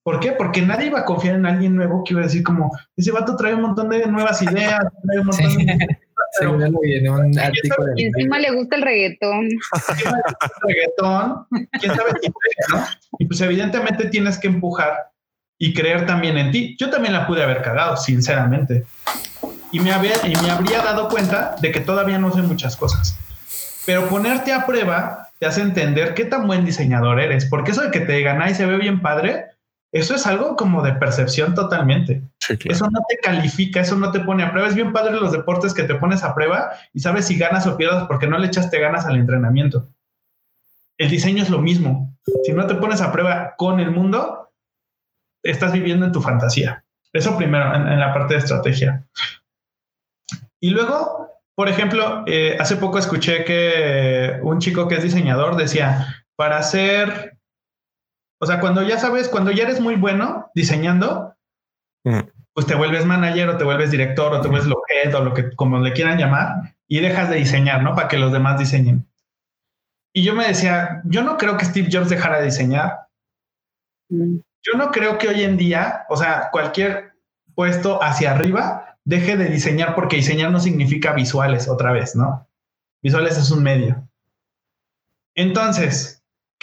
[0.05, 0.33] ¿Por qué?
[0.33, 3.35] Porque nadie iba a confiar en alguien nuevo que iba a decir como, ese vato
[3.35, 5.99] trae un montón de nuevas ideas, trae un montón de...
[7.97, 9.49] y encima le gusta el reggaetón.
[10.68, 11.47] reggaetón,
[11.81, 12.29] quién sabe si
[12.73, 12.85] ¿no?
[13.18, 15.12] Y pues evidentemente tienes que empujar
[15.59, 16.77] y creer también en ti.
[16.79, 18.85] Yo también la pude haber cagado, sinceramente.
[19.70, 23.18] Y me, había, y me habría dado cuenta de que todavía no sé muchas cosas.
[23.87, 27.47] Pero ponerte a prueba te hace entender qué tan buen diseñador eres.
[27.47, 29.47] Porque eso de que te digan, ay, se ve bien padre,
[29.95, 32.21] eso es algo como de percepción totalmente.
[32.65, 34.67] Eso no te califica, eso no te pone a prueba.
[34.67, 37.77] Es bien padre los deportes que te pones a prueba y sabes si ganas o
[37.77, 39.89] pierdas porque no le echaste ganas al entrenamiento.
[40.99, 42.13] El diseño es lo mismo.
[42.43, 44.51] Si no te pones a prueba con el mundo,
[45.45, 46.85] estás viviendo en tu fantasía.
[47.13, 49.07] Eso primero, en, la parte de estrategia.
[50.59, 56.25] Y luego, por ejemplo, eh, hace poco escuché que un chico que es diseñador decía,
[56.35, 57.34] para hacer
[58.45, 61.35] o sea, cuando ya sabes, cuando ya eres muy bueno diseñando,
[62.05, 62.21] mm.
[62.53, 65.33] pues te vuelves manager o te vuelves director o te vuelves lo head o lo
[65.33, 67.95] que como le quieran llamar y dejas de diseñar, ¿no?
[67.95, 69.09] Para que los demás diseñen.
[70.13, 73.09] Y yo me decía, yo no creo que Steve Jobs dejara de diseñar.
[74.11, 74.41] Mm.
[74.63, 77.15] Yo no creo que hoy en día, o sea, cualquier
[77.55, 82.47] puesto hacia arriba deje de diseñar porque diseñar no significa visuales otra vez, ¿no?
[83.03, 84.07] Visuales es un medio.
[85.35, 86.13] Entonces,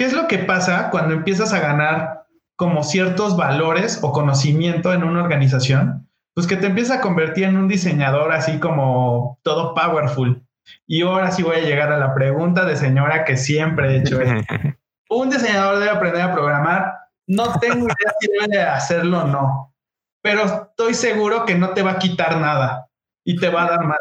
[0.01, 5.03] ¿Qué es lo que pasa cuando empiezas a ganar como ciertos valores o conocimiento en
[5.03, 6.09] una organización?
[6.33, 10.43] Pues que te empieza a convertir en un diseñador así como todo powerful.
[10.87, 14.17] Y ahora sí voy a llegar a la pregunta de señora que siempre he hecho.
[15.11, 16.93] ¿Un diseñador debe aprender a programar?
[17.27, 19.75] No tengo idea si debe de hacerlo o no,
[20.23, 22.87] pero estoy seguro que no te va a quitar nada
[23.23, 23.99] y te va a dar más.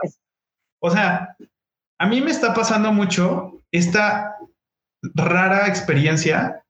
[0.78, 1.36] O sea,
[1.98, 4.29] a mí me está pasando mucho esta
[5.02, 6.64] rara experiencia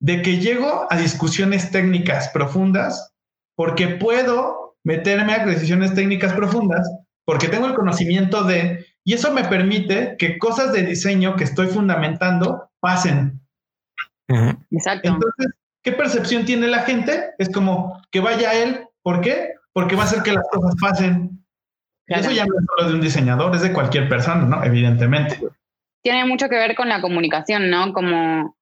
[0.00, 3.12] de que llego a discusiones técnicas profundas
[3.56, 6.88] porque puedo meterme a decisiones técnicas profundas
[7.24, 11.66] porque tengo el conocimiento de, y eso me permite que cosas de diseño que estoy
[11.66, 13.40] fundamentando pasen.
[14.70, 15.08] Exacto.
[15.08, 17.34] Entonces, ¿qué percepción tiene la gente?
[17.38, 18.86] Es como que vaya él.
[19.02, 19.54] ¿Por qué?
[19.72, 21.44] Porque va a hacer que las cosas pasen.
[22.06, 24.64] Eso ya no es solo de un diseñador, es de cualquier persona, ¿no?
[24.64, 25.38] Evidentemente
[26.02, 27.92] tiene mucho que ver con la comunicación, ¿no?
[27.92, 28.56] Como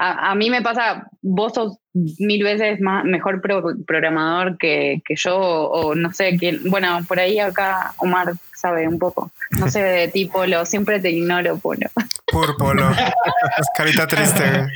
[0.00, 6.12] a, mí me pasa, vos sos mil veces más, mejor programador que, yo, o, no
[6.12, 10.64] sé quién, bueno, por ahí acá Omar sabe un poco, no sé de ti, Polo,
[10.64, 11.88] siempre te ignoro, Polo.
[12.26, 12.90] Pur Polo,
[13.58, 14.68] es carita triste.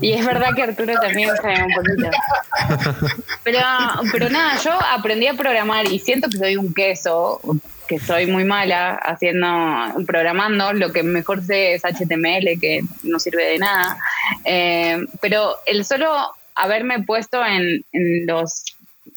[0.00, 2.10] Y es verdad que Arturo también sabe un poquito.
[3.44, 3.58] Pero,
[4.12, 7.40] pero nada, yo aprendí a programar y siento que soy un queso,
[7.86, 9.46] que soy muy mala haciendo,
[10.06, 13.98] programando, lo que mejor sé es HTML, que no sirve de nada.
[14.44, 16.08] Eh, pero el solo
[16.54, 17.84] haberme puesto en,
[18.26, 18.64] los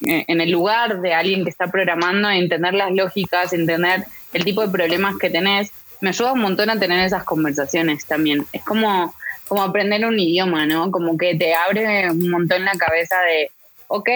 [0.01, 4.69] en el lugar de alguien que está programando, entender las lógicas, entender el tipo de
[4.69, 8.45] problemas que tenés, me ayuda un montón a tener esas conversaciones también.
[8.51, 9.13] Es como,
[9.47, 10.91] como aprender un idioma, ¿no?
[10.91, 13.51] Como que te abre un montón la cabeza de,
[13.87, 14.09] ok,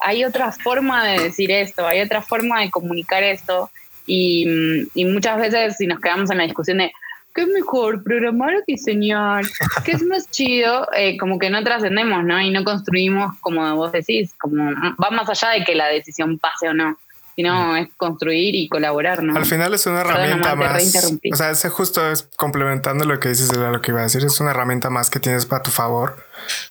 [0.00, 3.70] hay otra forma de decir esto, hay otra forma de comunicar esto,
[4.06, 6.92] y, muchas veces si nos quedamos en la discusión de
[7.34, 9.44] qué es mejor, programar o diseñar,
[9.84, 12.40] qué es más chido, eh, como que no trascendemos, ¿no?
[12.40, 16.68] Y no construimos, como vos decís, como va más allá de que la decisión pase
[16.68, 16.96] o no,
[17.36, 17.76] sino mm.
[17.76, 19.36] es construir y colaborar, ¿no?
[19.36, 20.96] Al final es una herramienta más.
[21.32, 24.24] O sea, ese justo es complementando lo que dices de lo que iba a decir,
[24.24, 26.16] es una herramienta más que tienes para tu favor,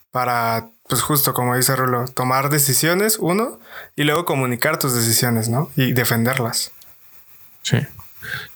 [0.09, 3.59] para, pues justo como dice Rulo, tomar decisiones, uno,
[3.95, 5.69] y luego comunicar tus decisiones, ¿no?
[5.75, 6.71] Y defenderlas.
[7.65, 7.77] Sí.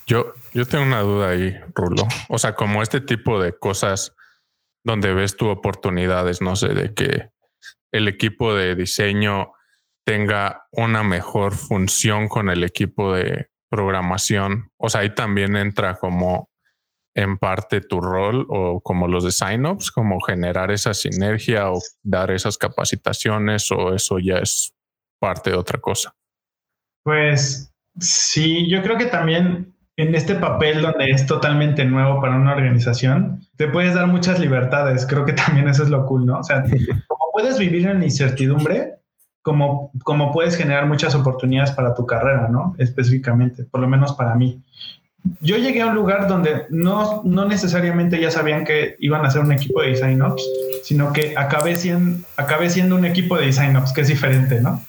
[0.06, 2.08] Yo, yo tengo una duda ahí, Rulo.
[2.30, 4.16] O sea, como este tipo de cosas
[4.84, 7.30] donde ves tu oportunidades, no sé, de que
[7.92, 9.52] el equipo de diseño
[10.06, 14.72] tenga una mejor función con el equipo de programación.
[14.78, 16.50] O sea, ahí también entra como
[17.16, 22.30] en parte tu rol o como los de sign-ups, como generar esa sinergia o dar
[22.30, 24.74] esas capacitaciones o eso ya es
[25.20, 26.16] parte de otra cosa.
[27.04, 27.69] Pues
[28.00, 33.42] Sí, yo creo que también en este papel donde es totalmente nuevo para una organización,
[33.58, 35.06] te puedes dar muchas libertades.
[35.06, 36.40] Creo que también eso es lo cool, ¿no?
[36.40, 36.64] O sea,
[37.08, 39.00] como puedes vivir en incertidumbre,
[39.42, 42.76] como, como puedes generar muchas oportunidades para tu carrera, ¿no?
[42.78, 44.64] Específicamente, por lo menos para mí.
[45.42, 49.42] Yo llegué a un lugar donde no, no necesariamente ya sabían que iban a ser
[49.42, 50.48] un equipo de Design Ops,
[50.84, 54.82] sino que acabé siendo, acabé siendo un equipo de Design Ops, que es diferente, ¿no?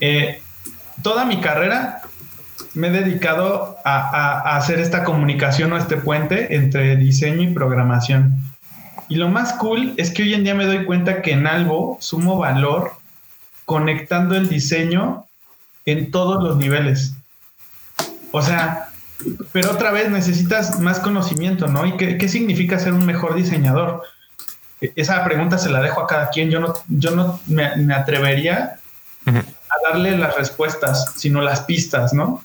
[0.00, 0.42] Eh,
[1.06, 2.02] toda mi carrera
[2.74, 8.34] me he dedicado a, hacer esta comunicación o este puente entre diseño y programación.
[9.08, 11.96] Y lo más cool es que hoy en día me doy cuenta que en algo
[12.00, 12.90] sumo valor
[13.66, 15.26] conectando el diseño
[15.84, 17.14] en todos los niveles.
[18.32, 18.88] O sea,
[19.52, 21.86] pero otra vez necesitas más conocimiento, ¿no?
[21.86, 24.02] ¿Y qué, significa ser un mejor diseñador?
[24.80, 26.50] E, esa pregunta se la dejo a cada quien.
[26.50, 28.80] Yo no, yo no me, atrevería
[29.90, 32.42] darle las respuestas, sino las pistas, ¿no?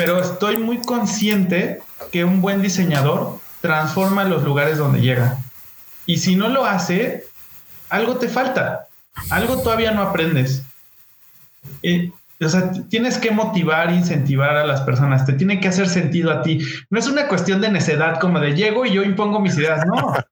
[0.00, 5.36] pero estoy muy consciente que un buen diseñador transforma los lugares donde llega.
[6.06, 7.26] Y si no lo hace,
[7.90, 8.88] algo te falta,
[9.28, 10.62] algo todavía no aprendes.
[11.82, 16.30] Eh, o sea, tienes que motivar, incentivar a las personas, te tiene que hacer sentido
[16.30, 16.66] a ti.
[16.88, 20.14] No es una cuestión de necedad como de llego y yo impongo mis ideas, no.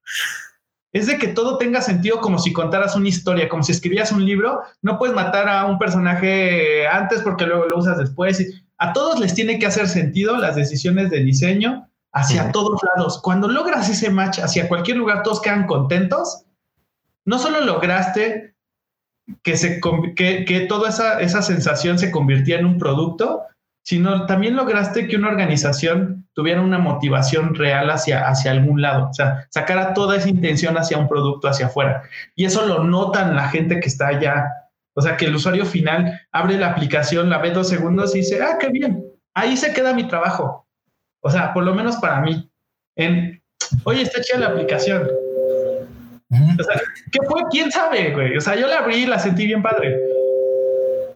[0.91, 4.25] es de que todo tenga sentido como si contaras una historia, como si escribías un
[4.25, 8.43] libro, no puedes matar a un personaje antes porque luego lo usas después.
[8.77, 13.21] A todos les tiene que hacer sentido las decisiones de diseño hacia todos lados.
[13.21, 16.45] Cuando logras ese match hacia cualquier lugar, todos quedan contentos.
[17.23, 18.55] No solo lograste
[19.43, 19.79] que, se,
[20.15, 23.43] que, toda esa, esa sensación se convirtiera en un producto,
[23.83, 29.13] sino también lograste que una organización tuviera una motivación real hacia, hacia algún lado, o
[29.13, 32.03] sea, sacara toda esa intención hacia un producto hacia afuera.
[32.35, 34.47] Y eso lo notan la gente que está allá
[34.99, 38.41] o sea, que el usuario final abre la aplicación, la ve dos segundos y dice,
[38.41, 40.67] ah, qué bien, ahí se queda mi trabajo.
[41.21, 42.51] O sea, por lo menos para mí.
[42.97, 43.41] En,
[43.85, 45.09] oye, está chida la aplicación.
[46.29, 46.81] O sea,
[47.13, 47.41] ¿qué fue?
[47.49, 48.35] ¿Quién sabe, güey?
[48.35, 49.97] O sea, yo la abrí y la sentí bien padre.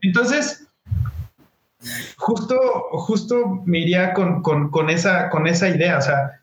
[0.01, 0.62] Entonces,
[2.17, 2.55] justo,
[2.91, 5.97] justo me iría con, con, esa, con esa idea.
[5.97, 6.41] O sea,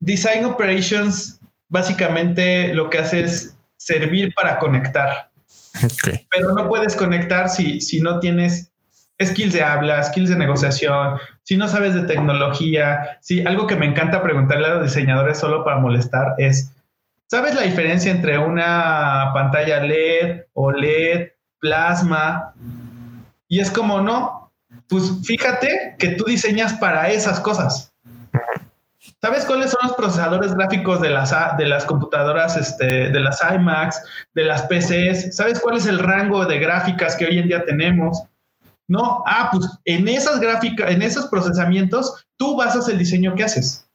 [0.00, 5.30] Design Operations básicamente lo que hace es servir para conectar.
[6.30, 8.70] Pero no puedes conectar si, si no tienes
[9.22, 13.18] skills de habla, skills de negociación, si no sabes de tecnología.
[13.20, 16.72] Si algo que me encanta preguntarle a los diseñadores solo para molestar es,
[17.26, 21.28] ¿sabes la diferencia entre una pantalla LED, o LED,
[21.60, 22.54] plasma?
[23.48, 24.52] Y es como, no,
[24.88, 27.92] pues fíjate que tú diseñas para esas cosas.
[29.20, 34.02] ¿Sabes cuáles son los procesadores gráficos de las, de las computadoras, este, de las iMacs,
[34.34, 35.34] de las PCs?
[35.34, 38.22] ¿Sabes cuál es el rango de gráficas que hoy en día tenemos?
[38.86, 43.88] No, ah, pues en esas gráficas, en esos procesamientos, tú basas el diseño que haces.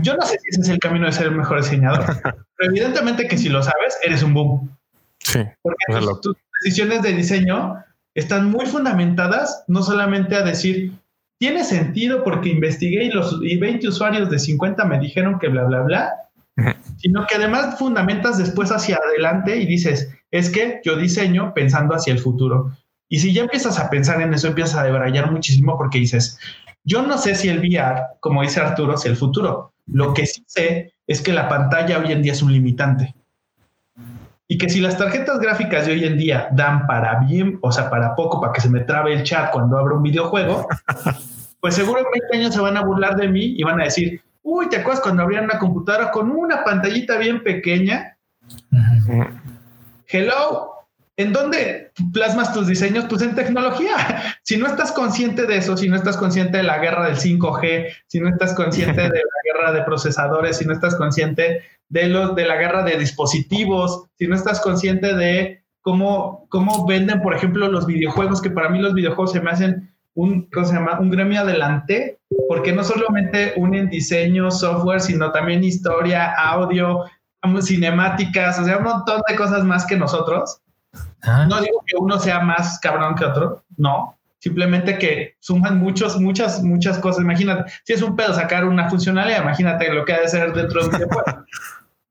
[0.00, 2.04] Yo no sé si ese es el camino de ser el mejor diseñador,
[2.56, 4.76] pero evidentemente que si lo sabes, eres un boom.
[5.18, 5.40] Sí.
[5.62, 5.84] Porque
[6.22, 6.36] tus
[6.66, 7.76] decisiones de diseño
[8.16, 10.92] están muy fundamentadas no solamente a decir,
[11.38, 15.82] tiene sentido porque investigué y los 20 usuarios de 50 me dijeron que bla, bla,
[15.82, 16.12] bla,
[16.96, 22.12] sino que además fundamentas después hacia adelante y dices, es que yo diseño pensando hacia
[22.12, 22.76] el futuro.
[23.08, 26.36] Y si ya empiezas a pensar en eso, empiezas a debrayar muchísimo porque dices,
[26.82, 29.72] yo no sé si el VR, como dice Arturo, es el futuro.
[29.86, 33.14] Lo que sí sé es que la pantalla hoy en día es un limitante.
[34.48, 37.90] Y que si las tarjetas gráficas de hoy en día dan para bien, o sea,
[37.90, 40.68] para poco, para que se me trabe el chat cuando abro un videojuego,
[41.60, 44.22] pues seguro en 20 años se van a burlar de mí y van a decir,
[44.42, 48.16] uy, ¿te acuerdas cuando abrían una computadora con una pantallita bien pequeña?
[50.06, 50.75] Hello,
[51.16, 53.06] ¿en dónde plasmas tus diseños?
[53.08, 54.22] Pues en tecnología.
[54.42, 57.88] Si no estás consciente de eso, si no estás consciente de la guerra del 5G,
[58.06, 62.34] si no estás consciente de la guerra de procesadores, si no estás consciente de, los,
[62.34, 67.68] de la guerra de dispositivos, si no estás consciente de cómo, cómo venden, por ejemplo,
[67.68, 71.40] los videojuegos, que para mí los videojuegos se me hacen un, ¿cómo se un gremio
[71.40, 77.04] adelante, porque no solamente unen diseño, software, sino también historia, audio,
[77.62, 80.60] cinemáticas, o sea, un montón de cosas más que nosotros.
[81.22, 81.46] Ah.
[81.48, 84.16] No digo que uno sea más cabrón que otro, no,
[84.46, 87.22] Simplemente que suman muchos, muchas, muchas cosas.
[87.22, 90.82] Imagínate, si es un pedo sacar una funcionalidad, imagínate lo que ha de ser dentro
[90.82, 91.24] de un videojuego.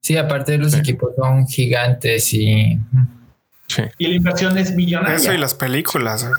[0.01, 2.79] Sí, aparte de los equipos son gigantes y...
[3.97, 5.15] Y la inversión es millonaria.
[5.15, 6.25] Eso y las películas.
[6.25, 6.29] ¿eh?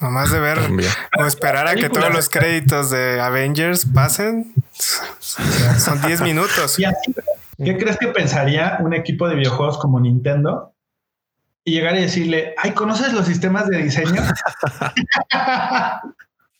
[0.00, 0.58] Nomás de ver
[1.16, 4.52] o esperar a que todos los créditos de Avengers pasen.
[5.20, 6.78] Son 10 minutos.
[7.64, 10.74] ¿Qué crees que pensaría un equipo de videojuegos como Nintendo
[11.64, 14.20] y llegar y decirle, ay, ¿conoces los sistemas de diseño?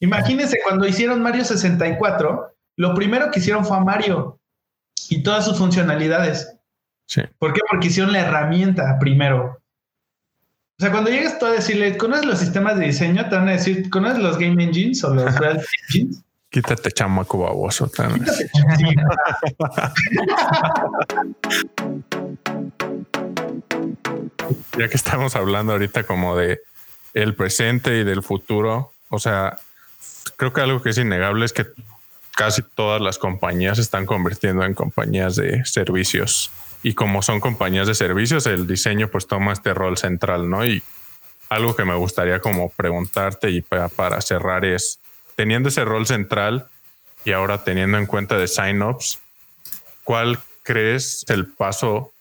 [0.00, 4.38] Imagínense cuando hicieron Mario 64, lo primero que hicieron fue a Mario
[5.08, 6.56] y todas sus funcionalidades.
[7.06, 7.22] Sí.
[7.38, 7.60] ¿Por qué?
[7.70, 9.58] Porque hicieron la herramienta primero.
[10.78, 13.28] O sea, cuando llegas tú a decirle, ¿conoces los sistemas de diseño?
[13.28, 16.24] Te van a decir, ¿conoces los Game Engines o los Real Engines?
[16.48, 17.86] Quítate chamaco baboso.
[17.88, 18.50] tan- Quítate.
[24.78, 26.60] Ya que estamos hablando ahorita como de
[27.14, 29.58] el presente y del futuro, o sea,
[30.36, 31.66] creo que algo que es innegable es que
[32.34, 36.50] casi todas las compañías se están convirtiendo en compañías de servicios.
[36.82, 40.64] Y como son compañías de servicios, el diseño pues toma este rol central, ¿no?
[40.64, 40.82] Y
[41.48, 44.98] algo que me gustaría como preguntarte y para, para cerrar es,
[45.36, 46.66] teniendo ese rol central
[47.24, 49.20] y ahora teniendo en cuenta de sign-ups,
[50.02, 52.11] ¿cuál crees el paso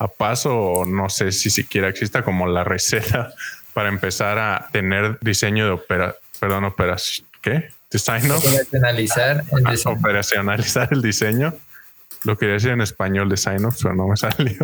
[0.00, 3.32] a paso o no sé si siquiera exista como la receta
[3.74, 7.68] para empezar a tener diseño de opera, perdón, operación, ¿qué?
[7.90, 9.96] Design Operacionalizar el diseño.
[9.96, 11.54] operacionalizar el diseño.
[12.24, 14.58] Lo quería decir en español design off, pero no me salió.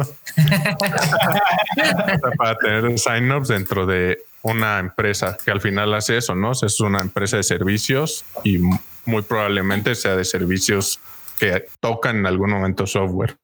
[2.39, 6.53] Para tener sign ups dentro de una empresa que al final hace eso, ¿no?
[6.53, 8.59] Es una empresa de servicios y
[9.05, 11.01] muy probablemente sea de servicios
[11.39, 13.37] que tocan en algún momento software.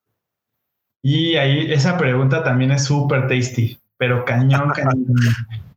[1.03, 5.05] Y ahí esa pregunta también es súper tasty, pero cañón, cañón.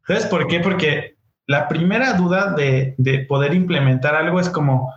[0.08, 0.60] ¿Sabes por qué?
[0.60, 1.18] Porque
[1.48, 4.94] la primera duda de, de poder implementar algo es como,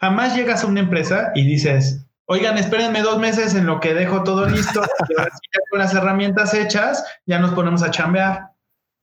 [0.00, 4.22] jamás llegas a una empresa y dices, oigan, espérenme dos meses en lo que dejo
[4.22, 4.82] todo listo,
[5.16, 8.50] ya con las herramientas hechas, ya nos ponemos a chambear.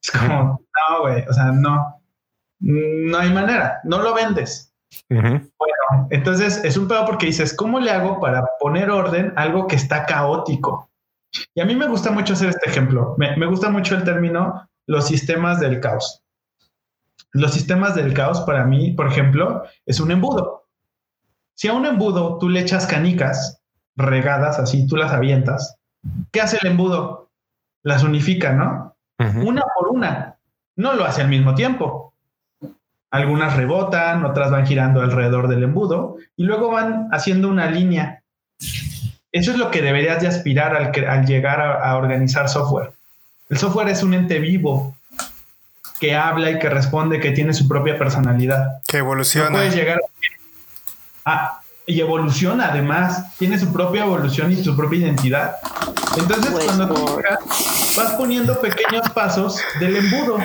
[0.02, 2.02] Es como, no, güey, o sea, no,
[2.60, 4.73] no hay manera, no lo vendes.
[5.10, 5.52] Ujú.
[6.10, 9.76] Entonces es un pedo porque dices, ¿cómo le hago para poner orden a algo que
[9.76, 10.90] está caótico?
[11.54, 13.16] Y a mí me gusta mucho hacer este ejemplo.
[13.18, 16.24] Me, me gusta mucho el término los sistemas del caos.
[17.32, 20.68] Los sistemas del caos para mí, por ejemplo, es un embudo.
[21.56, 23.62] Si a un embudo tú le echas canicas
[23.96, 25.78] regadas así, tú las avientas,
[26.32, 27.32] ¿qué hace el embudo?
[27.84, 28.96] Las unifica, ¿no?
[29.18, 30.38] Una por una.
[30.76, 32.13] No lo hace al mismo tiempo.
[33.14, 38.24] Algunas rebotan, otras van girando alrededor del embudo y luego van haciendo una línea.
[39.32, 42.92] Eso es lo que deberías de aspirar al, llegar a, a organizar software.
[43.50, 44.98] El software es un ente vivo
[46.00, 48.82] que habla y que responde, que tiene su propia personalidad.
[48.88, 49.52] Que No evoluciona.
[49.52, 50.00] puedes llegar
[51.26, 55.56] a, y evoluciona además, tiene su propia evolución y su propia identidad.
[56.18, 57.22] Entonces, Pues, cuando tú
[57.96, 60.40] vas poniendo pequeños pasos del embudo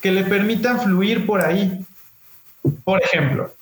[0.00, 1.84] que le permitan fluir por ahí.
[2.84, 3.54] Por ejemplo,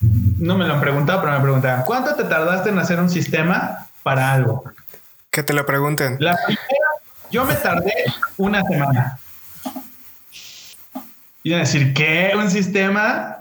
[0.00, 3.88] no me lo han preguntado, pero me preguntaban, ¿cuánto te tardaste en hacer un sistema
[4.02, 4.64] para algo?
[5.30, 6.16] Que te lo pregunten.
[6.20, 6.88] La primera,
[7.30, 7.92] yo me tardé
[8.36, 9.18] una semana.
[11.42, 12.32] Y a decir, ¿qué?
[12.36, 13.38] ¿Un sistema?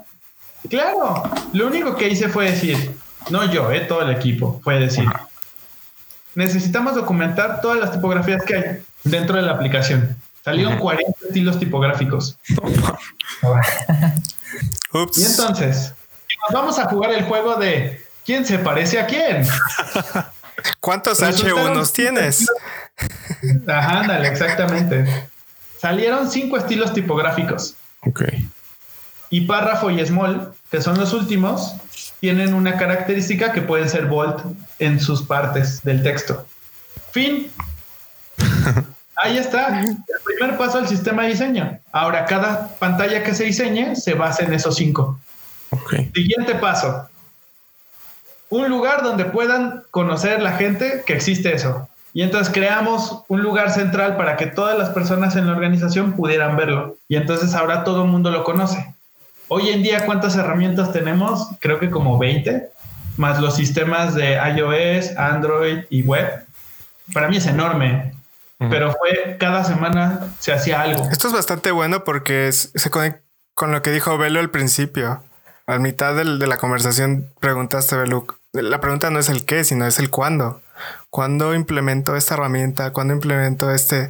[0.70, 1.24] Claro,
[1.54, 2.98] lo único que hice fue decir,
[3.30, 5.08] no yo, eh, todo el equipo, fue decir,
[6.36, 10.16] necesitamos documentar todas las tipografías que hay dentro de la aplicación.
[10.48, 10.84] Salieron Ujú.
[10.84, 12.38] 40 estilos tipográficos.
[14.94, 15.18] Ups.
[15.18, 15.94] Y entonces,
[16.48, 19.46] nos vamos a jugar el juego de quién se parece a quién.
[20.80, 22.48] ¿Cuántos Resultaron H1s tienes?
[23.68, 25.28] Ajá, ándale, exactamente.
[25.82, 27.76] Salieron cinco estilos tipográficos.
[28.06, 28.24] Ok.
[29.30, 31.74] Y párrafo y small, que son los últimos,
[32.22, 36.48] tienen una característica que pueden ser bold en sus partes del texto.
[37.12, 37.52] Fin.
[39.18, 39.82] Ahí está.
[39.82, 41.80] El primer paso del sistema de diseño.
[41.92, 45.20] Ahora, cada pantalla que se diseñe se basa en esos cinco.
[45.72, 45.96] Ok.
[46.14, 47.10] Siguiente paso.
[48.50, 51.90] Un lugar donde puedan conocer la gente que existe eso.
[52.14, 56.56] Y entonces creamos un lugar central para que todas las personas en la organización pudieran
[56.56, 56.96] verlo.
[57.08, 58.96] Y entonces ahora todo el mundo lo conoce.
[59.50, 61.48] Hoy en día, ¿cuántas herramientas tenemos?
[61.60, 62.70] Creo que como 20,
[63.18, 66.46] más los sistemas de iOS, Android y web.
[67.14, 68.14] Para mí es enorme,
[68.60, 71.08] Pero fue cada semana se hacía algo.
[71.12, 73.22] Esto es bastante bueno porque es- se conecta
[73.54, 75.24] con lo que dijo Belo al principio.
[75.68, 78.26] A mitad del- de la conversación preguntaste, Belu.
[78.54, 80.62] La pregunta no es el qué, sino es el cuándo.
[81.10, 82.92] ¿Cuándo implemento esta herramienta?
[82.94, 84.10] ¿Cuándo implemento este,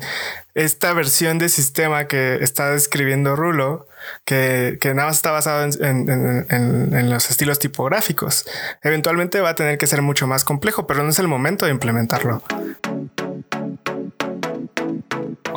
[0.53, 3.87] esta versión de sistema que está describiendo Rulo?
[4.25, 8.45] Que, que nada más está basado en, en- en- en- en los estilos tipográficos.
[8.83, 11.71] Eventualmente va a tener que ser mucho más complejo, pero no es el momento de
[11.71, 12.43] implementarlo.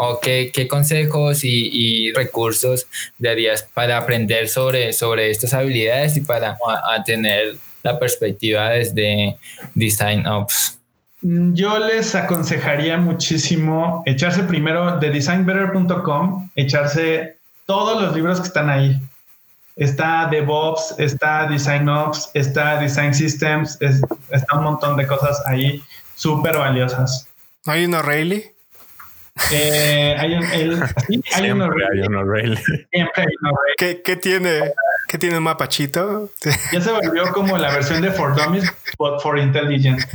[0.02, 2.86] ¿O qué, qué consejos y, y recursos
[3.18, 9.36] darías para aprender sobre, sobre estas habilidades y para a- a tener la perspectiva desde
[9.74, 10.78] Design Ops?
[11.22, 17.36] Mm, Yo les aconsejaría muchísimo echarse primero de designbetter.com, echarse
[17.66, 18.98] todos los libros que están ahí.
[19.76, 25.82] Está DevOps, está Design Ops, está Design Systems, está un montón de cosas ahí
[26.16, 27.28] súper valiosas.
[27.66, 28.54] ¿No hay uno Rayleigh?
[29.52, 32.62] Eh, hay un, el, sí, hay uno Hay uno Rayleigh.
[32.90, 33.76] Siempre hay uno Rayleigh.
[33.78, 34.72] ¿Qué, ¿Qué, tiene?
[35.08, 36.30] ¿Qué tiene un mapachito?
[36.72, 40.06] Ya se volvió como la versión de For Dummies, but for Intelligence.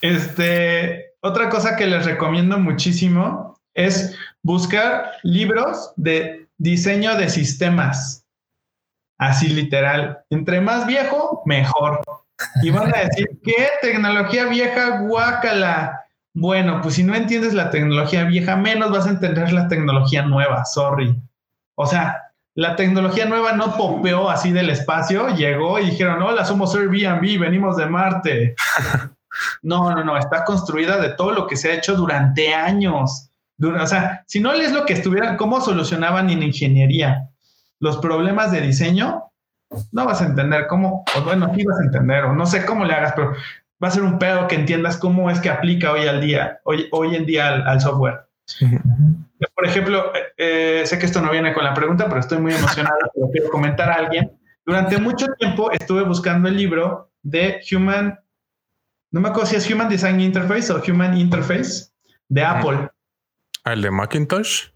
[0.00, 8.24] este, otra cosa que les recomiendo muchísimo es buscar libros de diseño de sistemas.
[9.18, 10.24] Así literal.
[10.30, 12.00] Entre más viejo, mejor.
[12.62, 15.00] Y van a decir, ¿qué tecnología vieja?
[15.00, 16.04] Guácala.
[16.32, 20.64] Bueno, pues si no entiendes la tecnología vieja, menos vas a entender la tecnología nueva.
[20.64, 21.16] Sorry.
[21.76, 22.24] O sea,
[22.54, 27.76] la tecnología nueva no popeó así del espacio, llegó y dijeron, hola, somos Airbnb, venimos
[27.76, 28.54] de Marte.
[29.62, 33.30] No, no, no, está construida de todo lo que se ha hecho durante años.
[33.60, 37.30] O sea, si no lees lo que estuvieran, cómo solucionaban en ingeniería
[37.80, 39.24] los problemas de diseño,
[39.92, 42.84] no vas a entender cómo, o bueno, sí vas a entender, o no sé cómo
[42.84, 43.32] le hagas, pero
[43.82, 46.88] va a ser un pedo que entiendas cómo es que aplica hoy al día, hoy,
[46.92, 48.26] hoy en día al, software.
[49.54, 52.96] Por ejemplo, eh, sé que esto no viene con la pregunta, pero estoy muy emocionado,
[53.14, 54.32] pero quiero comentar a alguien.
[54.64, 58.18] Durante mucho tiempo estuve buscando el libro de Human,
[59.10, 61.90] no me acuerdo si es Human Design Interface o Human Interface
[62.28, 62.88] de Apple.
[63.64, 64.68] ¿El de Macintosh?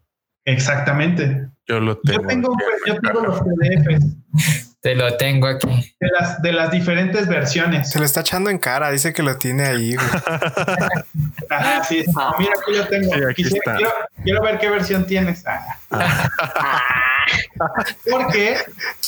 [0.45, 1.51] Exactamente.
[1.67, 2.23] Yo lo tengo.
[2.23, 4.68] Yo tengo, yo tengo los PDFs.
[4.89, 5.95] Te lo tengo aquí.
[6.01, 7.91] De las, de las diferentes versiones.
[7.91, 9.95] Se lo está echando en cara, dice que lo tiene ahí.
[11.51, 12.07] ah, sí,
[12.39, 13.11] mira, aquí lo tengo.
[13.11, 13.91] quiero,
[14.25, 15.45] quiero, ver qué versión tienes.
[15.47, 16.33] Ah.
[18.11, 18.57] Porque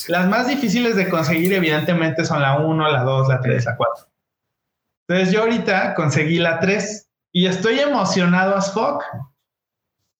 [0.08, 4.06] las más difíciles de conseguir, evidentemente, son la 1, la 2, la 3, la 4.
[5.08, 9.02] Entonces, yo ahorita conseguí la 3 y estoy emocionado as fuck.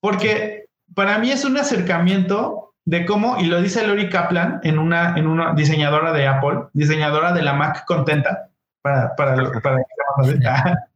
[0.01, 5.15] Porque para mí es un acercamiento de cómo, y lo dice Lori Kaplan en una,
[5.17, 8.51] en una diseñadora de Apple, diseñadora de la Mac contenta,
[8.83, 9.79] para, para, para,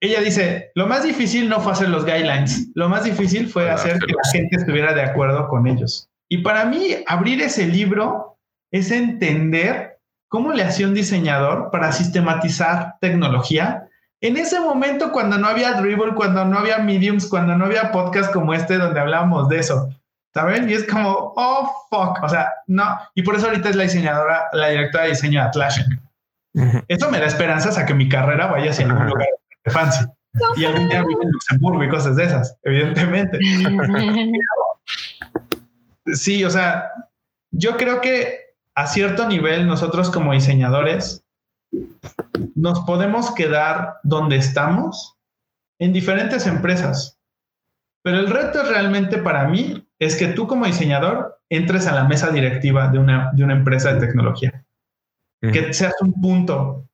[0.00, 3.98] ella dice, lo más difícil no fue hacer los guidelines, lo más difícil fue hacer
[3.98, 6.08] que la gente estuviera de acuerdo con ellos.
[6.28, 8.38] Y para mí, abrir ese libro
[8.70, 9.98] es entender
[10.28, 13.88] cómo le hacía un diseñador para sistematizar tecnología
[14.22, 18.30] en ese momento, cuando no había Dribble, cuando no había Mediums, cuando no había podcast
[18.32, 19.88] como este donde hablábamos de eso,
[20.34, 20.68] ¿saben?
[20.68, 22.98] Y es como, oh, fuck, o sea, no.
[23.14, 26.00] Y por eso ahorita es la diseñadora, la directora de diseño de Atlassian.
[26.88, 29.28] Eso me da esperanzas a que mi carrera vaya hacia algún lugar
[29.66, 30.04] fancy.
[30.56, 33.38] Y algún día vive en Luxemburgo y cosas de esas, evidentemente.
[36.14, 36.90] sí, o sea,
[37.50, 41.24] yo creo que a cierto nivel nosotros como diseñadores
[42.54, 45.16] nos podemos quedar donde estamos
[45.78, 47.18] en diferentes empresas.
[48.02, 52.30] Pero el reto realmente para mí es que tú como diseñador entres a la mesa
[52.30, 54.64] directiva de una, de una empresa de tecnología.
[55.40, 56.88] Que seas un punto.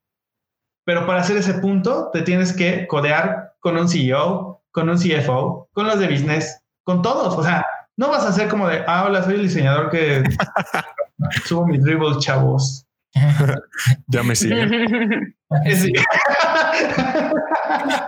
[0.84, 5.68] Pero para hacer ese punto te tienes que codear con un CEO, con un CFO,
[5.72, 7.36] con los de business, con todos.
[7.36, 7.64] O sea,
[7.96, 10.22] no vas a ser como de, ah, hola, soy el diseñador que
[11.44, 12.86] subo mis dribbles, chavos.
[14.08, 14.68] ya me sigue.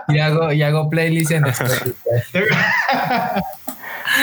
[0.09, 1.45] y, hago, y hago playlist en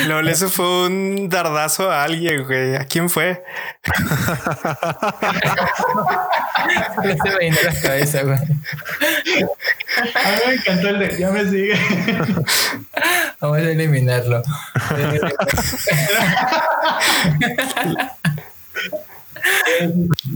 [0.06, 2.76] Lol, eso fue un dardazo a alguien, güey.
[2.76, 3.42] ¿A quién fue?
[6.96, 8.38] no se me vino la cabeza, güey.
[8.38, 8.46] A mí
[10.46, 11.78] me encantó el de ya me sigue.
[13.40, 14.42] Vamos a eliminarlo.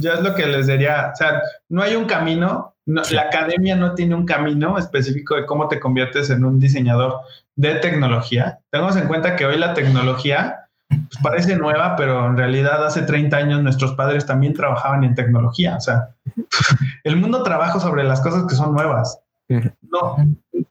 [0.00, 3.94] Yo es lo que les diría, o sea, no hay un camino, la academia no
[3.94, 7.20] tiene un camino específico de cómo te conviertes en un diseñador
[7.56, 8.58] de tecnología.
[8.70, 13.36] Tengamos en cuenta que hoy la tecnología pues, parece nueva, pero en realidad hace 30
[13.36, 15.76] años nuestros padres también trabajaban en tecnología.
[15.76, 16.10] O sea,
[17.04, 19.20] el mundo trabaja sobre las cosas que son nuevas.
[19.48, 20.16] No,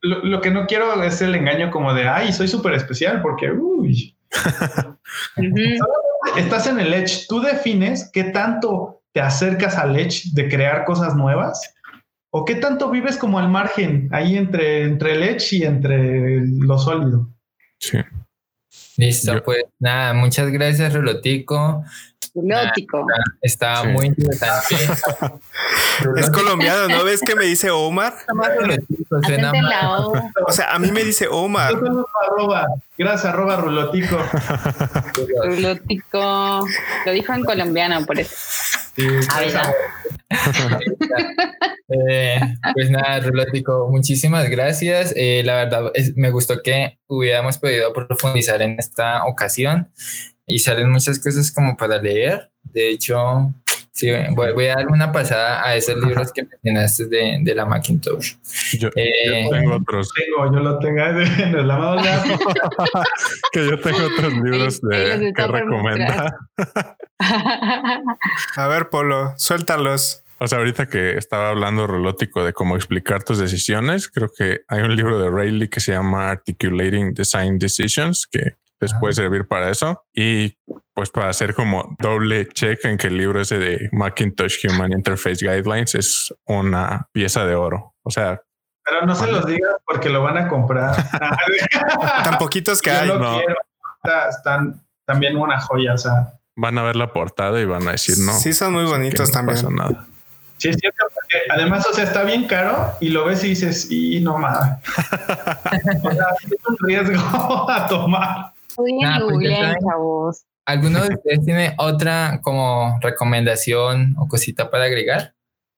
[0.01, 4.15] lo, que no quiero es el engaño como de, ay, soy súper especial porque, uy.
[6.37, 11.15] estás en el edge, tú defines qué tanto te acercas al edge de crear cosas
[11.15, 11.73] nuevas
[12.31, 16.77] o qué tanto vives como al margen, ahí entre, entre el edge y entre lo
[16.77, 17.29] sólido.
[17.79, 17.97] Sí.
[18.99, 21.85] Listo, pues nada, muchas gracias, Rulotico.
[22.35, 23.07] Rulotico.
[23.41, 24.75] Está, muy interesante.
[26.17, 28.13] es colombiano, ¿no ves que me dice Omar?
[30.45, 31.75] O sea, a mí me dice Omar.
[32.97, 34.17] Gracias, arroba Rulotico.
[35.45, 36.67] Rulotico.
[37.05, 38.35] Lo dijo en colombiano, por eso.
[38.95, 39.07] Sí,
[41.91, 42.39] Eh,
[42.75, 45.11] pues nada, Rulótico, muchísimas gracias.
[45.15, 49.91] Eh, la verdad, me gustó que hubiéramos podido profundizar en esta ocasión
[50.45, 52.51] y salen muchas cosas como para leer.
[52.61, 53.51] De hecho,
[53.99, 58.35] Sí, voy, a dar una pasada a esos libros que mencionaste de, de la Macintosh.
[58.79, 60.09] Yo, eh, tengo otros.
[60.15, 62.01] Tengo, yo lo tengo en la
[63.51, 66.33] que yo tengo otros libros de, que recomienda.
[68.55, 70.23] a ver, Polo, suéltalos.
[70.37, 74.79] O sea, ahorita que estaba hablando Rolótico de cómo explicar tus decisiones, creo que hay
[74.79, 79.69] un libro de Rayleigh que se llama Articulating Design Decisions, que les puede servir para
[79.69, 80.05] eso.
[80.13, 80.57] Y
[80.93, 85.45] pues para hacer como doble check en que el libro ese de Macintosh Human Interface
[85.45, 87.95] Guidelines es una pieza de oro.
[88.03, 88.41] O sea,
[88.83, 90.95] pero no se los digas porque lo van a comprar.
[92.23, 93.07] Tan poquitos que hay.
[93.07, 93.39] No.
[94.29, 95.93] Están también una joya.
[95.93, 98.33] O sea, van a ver la portada y van a decir no.
[98.33, 99.57] Sí, son muy bonitos también.
[99.75, 100.05] nada.
[100.57, 103.89] Sí, es cierto, porque además, o sea, está bien caro y lo ves y dices,
[103.89, 104.77] y no mames.
[106.03, 108.51] o sea, es un riesgo a tomar.
[108.79, 115.33] Pues ¿Alguno de ustedes tiene otra como recomendación o cosita para agregar?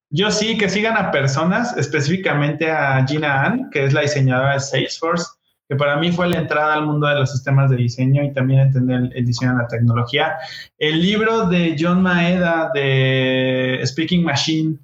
[0.10, 4.60] Yo sí, que sigan a personas, específicamente a Gina Ann, que es la diseñadora de
[4.60, 5.26] Salesforce,
[5.70, 8.60] que para mí fue la entrada al mundo de los sistemas de diseño y también
[8.60, 10.36] entender el, diseño de la tecnología.
[10.78, 14.78] El libro de John Maeda de Speaking Machine,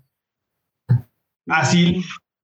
[1.49, 2.01] así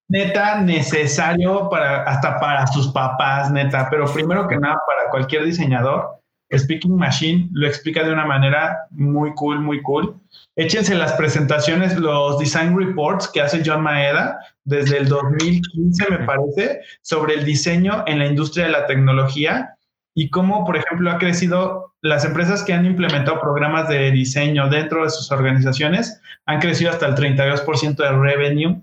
[0.08, 6.20] neta necesario para hasta para sus papás, neta, pero primero que nada para cualquier diseñador.
[6.56, 10.16] Speaking Machine lo explica de una manera muy cool, muy cool.
[10.56, 16.82] Échense las presentaciones, los design reports que hace John Maeda desde el 2015, me parece,
[17.02, 19.76] sobre el diseño en la industria de la tecnología
[20.16, 25.04] y cómo, por ejemplo, ha crecido las empresas que han implementado programas de diseño dentro
[25.04, 28.82] de sus organizaciones, han crecido hasta el 32% de revenue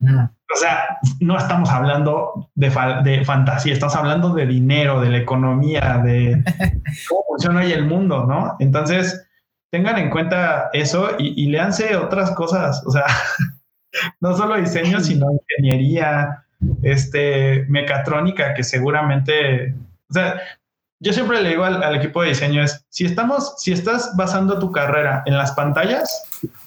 [0.00, 2.70] o sea, no estamos hablando de,
[3.02, 6.42] de, fantasía, estamos hablando de dinero, de la economía, de
[7.08, 8.56] cómo funciona ahí el mundo, ¿no?
[8.58, 9.26] Entonces,
[9.70, 13.06] tengan en cuenta eso y, y léanse otras cosas, o sea,
[14.20, 16.46] no solo diseño, sino ingeniería,
[16.82, 19.74] este, mecatrónica, que seguramente,
[20.08, 20.40] o sea,
[21.00, 24.58] yo siempre le digo al, al, equipo de diseño es, si estamos, si estás basando
[24.58, 26.24] tu carrera en las pantallas,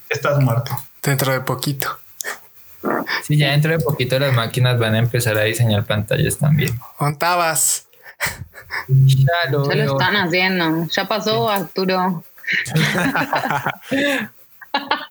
[0.09, 0.71] estás muerto.
[1.01, 1.97] Dentro de poquito.
[3.23, 6.77] Sí, ya dentro de poquito las máquinas van a empezar a diseñar pantallas también.
[6.97, 7.87] Contabas.
[8.87, 10.87] Ya lo, están haciendo.
[10.87, 12.23] Ya pasó, Arturo.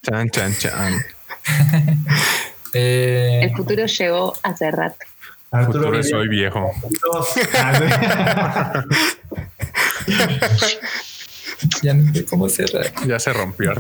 [0.03, 1.07] chan, chan, chan.
[2.75, 4.99] Eh, El futuro llegó hace rato.
[5.51, 6.71] Arturo, futuro soy viejo.
[11.83, 12.93] ya no sé cómo cerrar.
[13.07, 13.73] Ya se rompió.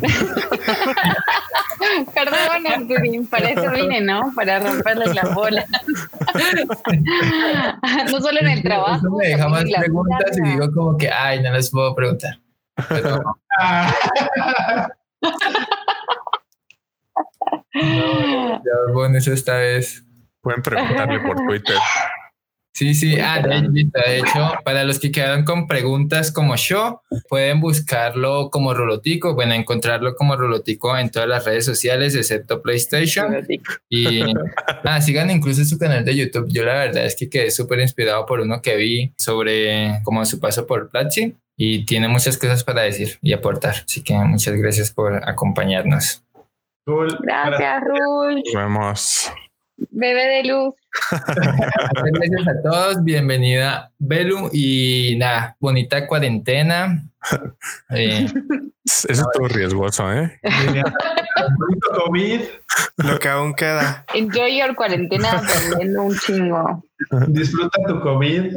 [2.15, 4.33] Perdón, Arturín, para eso vine, ¿no?
[4.35, 5.67] Para romperle las bolas.
[8.11, 9.11] no solo en el trabajo.
[9.17, 12.39] me deja más preguntas y digo como que, ay, no les puedo preguntar.
[12.89, 13.23] Pero...
[17.75, 20.05] no, ya, bueno, eso esta vez.
[20.41, 21.77] Pueden preguntarle por Twitter.
[22.79, 28.51] Sí, sí, ah, de hecho, para los que quedaron con preguntas como yo, pueden buscarlo
[28.51, 33.45] como Rolotico, bueno, encontrarlo como Rolotico en todas las redes sociales, excepto PlayStation.
[33.89, 34.23] Y
[34.85, 36.47] ah, sigan incluso su canal de YouTube.
[36.51, 40.39] Yo la verdad es que quedé súper inspirado por uno que vi sobre como su
[40.39, 43.75] paso por Platzi y tiene muchas cosas para decir y aportar.
[43.87, 46.23] Así que muchas gracias por acompañarnos.
[46.87, 48.37] Gracias, Rul.
[48.37, 49.33] Nos vemos.
[49.79, 50.75] Bebé de luz.
[51.15, 57.05] Gracias a todos, bienvenida Belu y nada, bonita cuarentena.
[57.91, 58.27] Eh,
[58.85, 60.41] Eso es todo riesgoso, ¿eh?
[62.07, 62.41] COVID,
[62.97, 64.07] lo que aún queda.
[64.15, 66.85] Enjoy your cuarentena aprendiendo un chingo.
[67.27, 68.55] Disfruta tu COVID.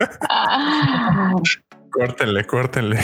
[1.90, 2.98] córtenle, córtenle.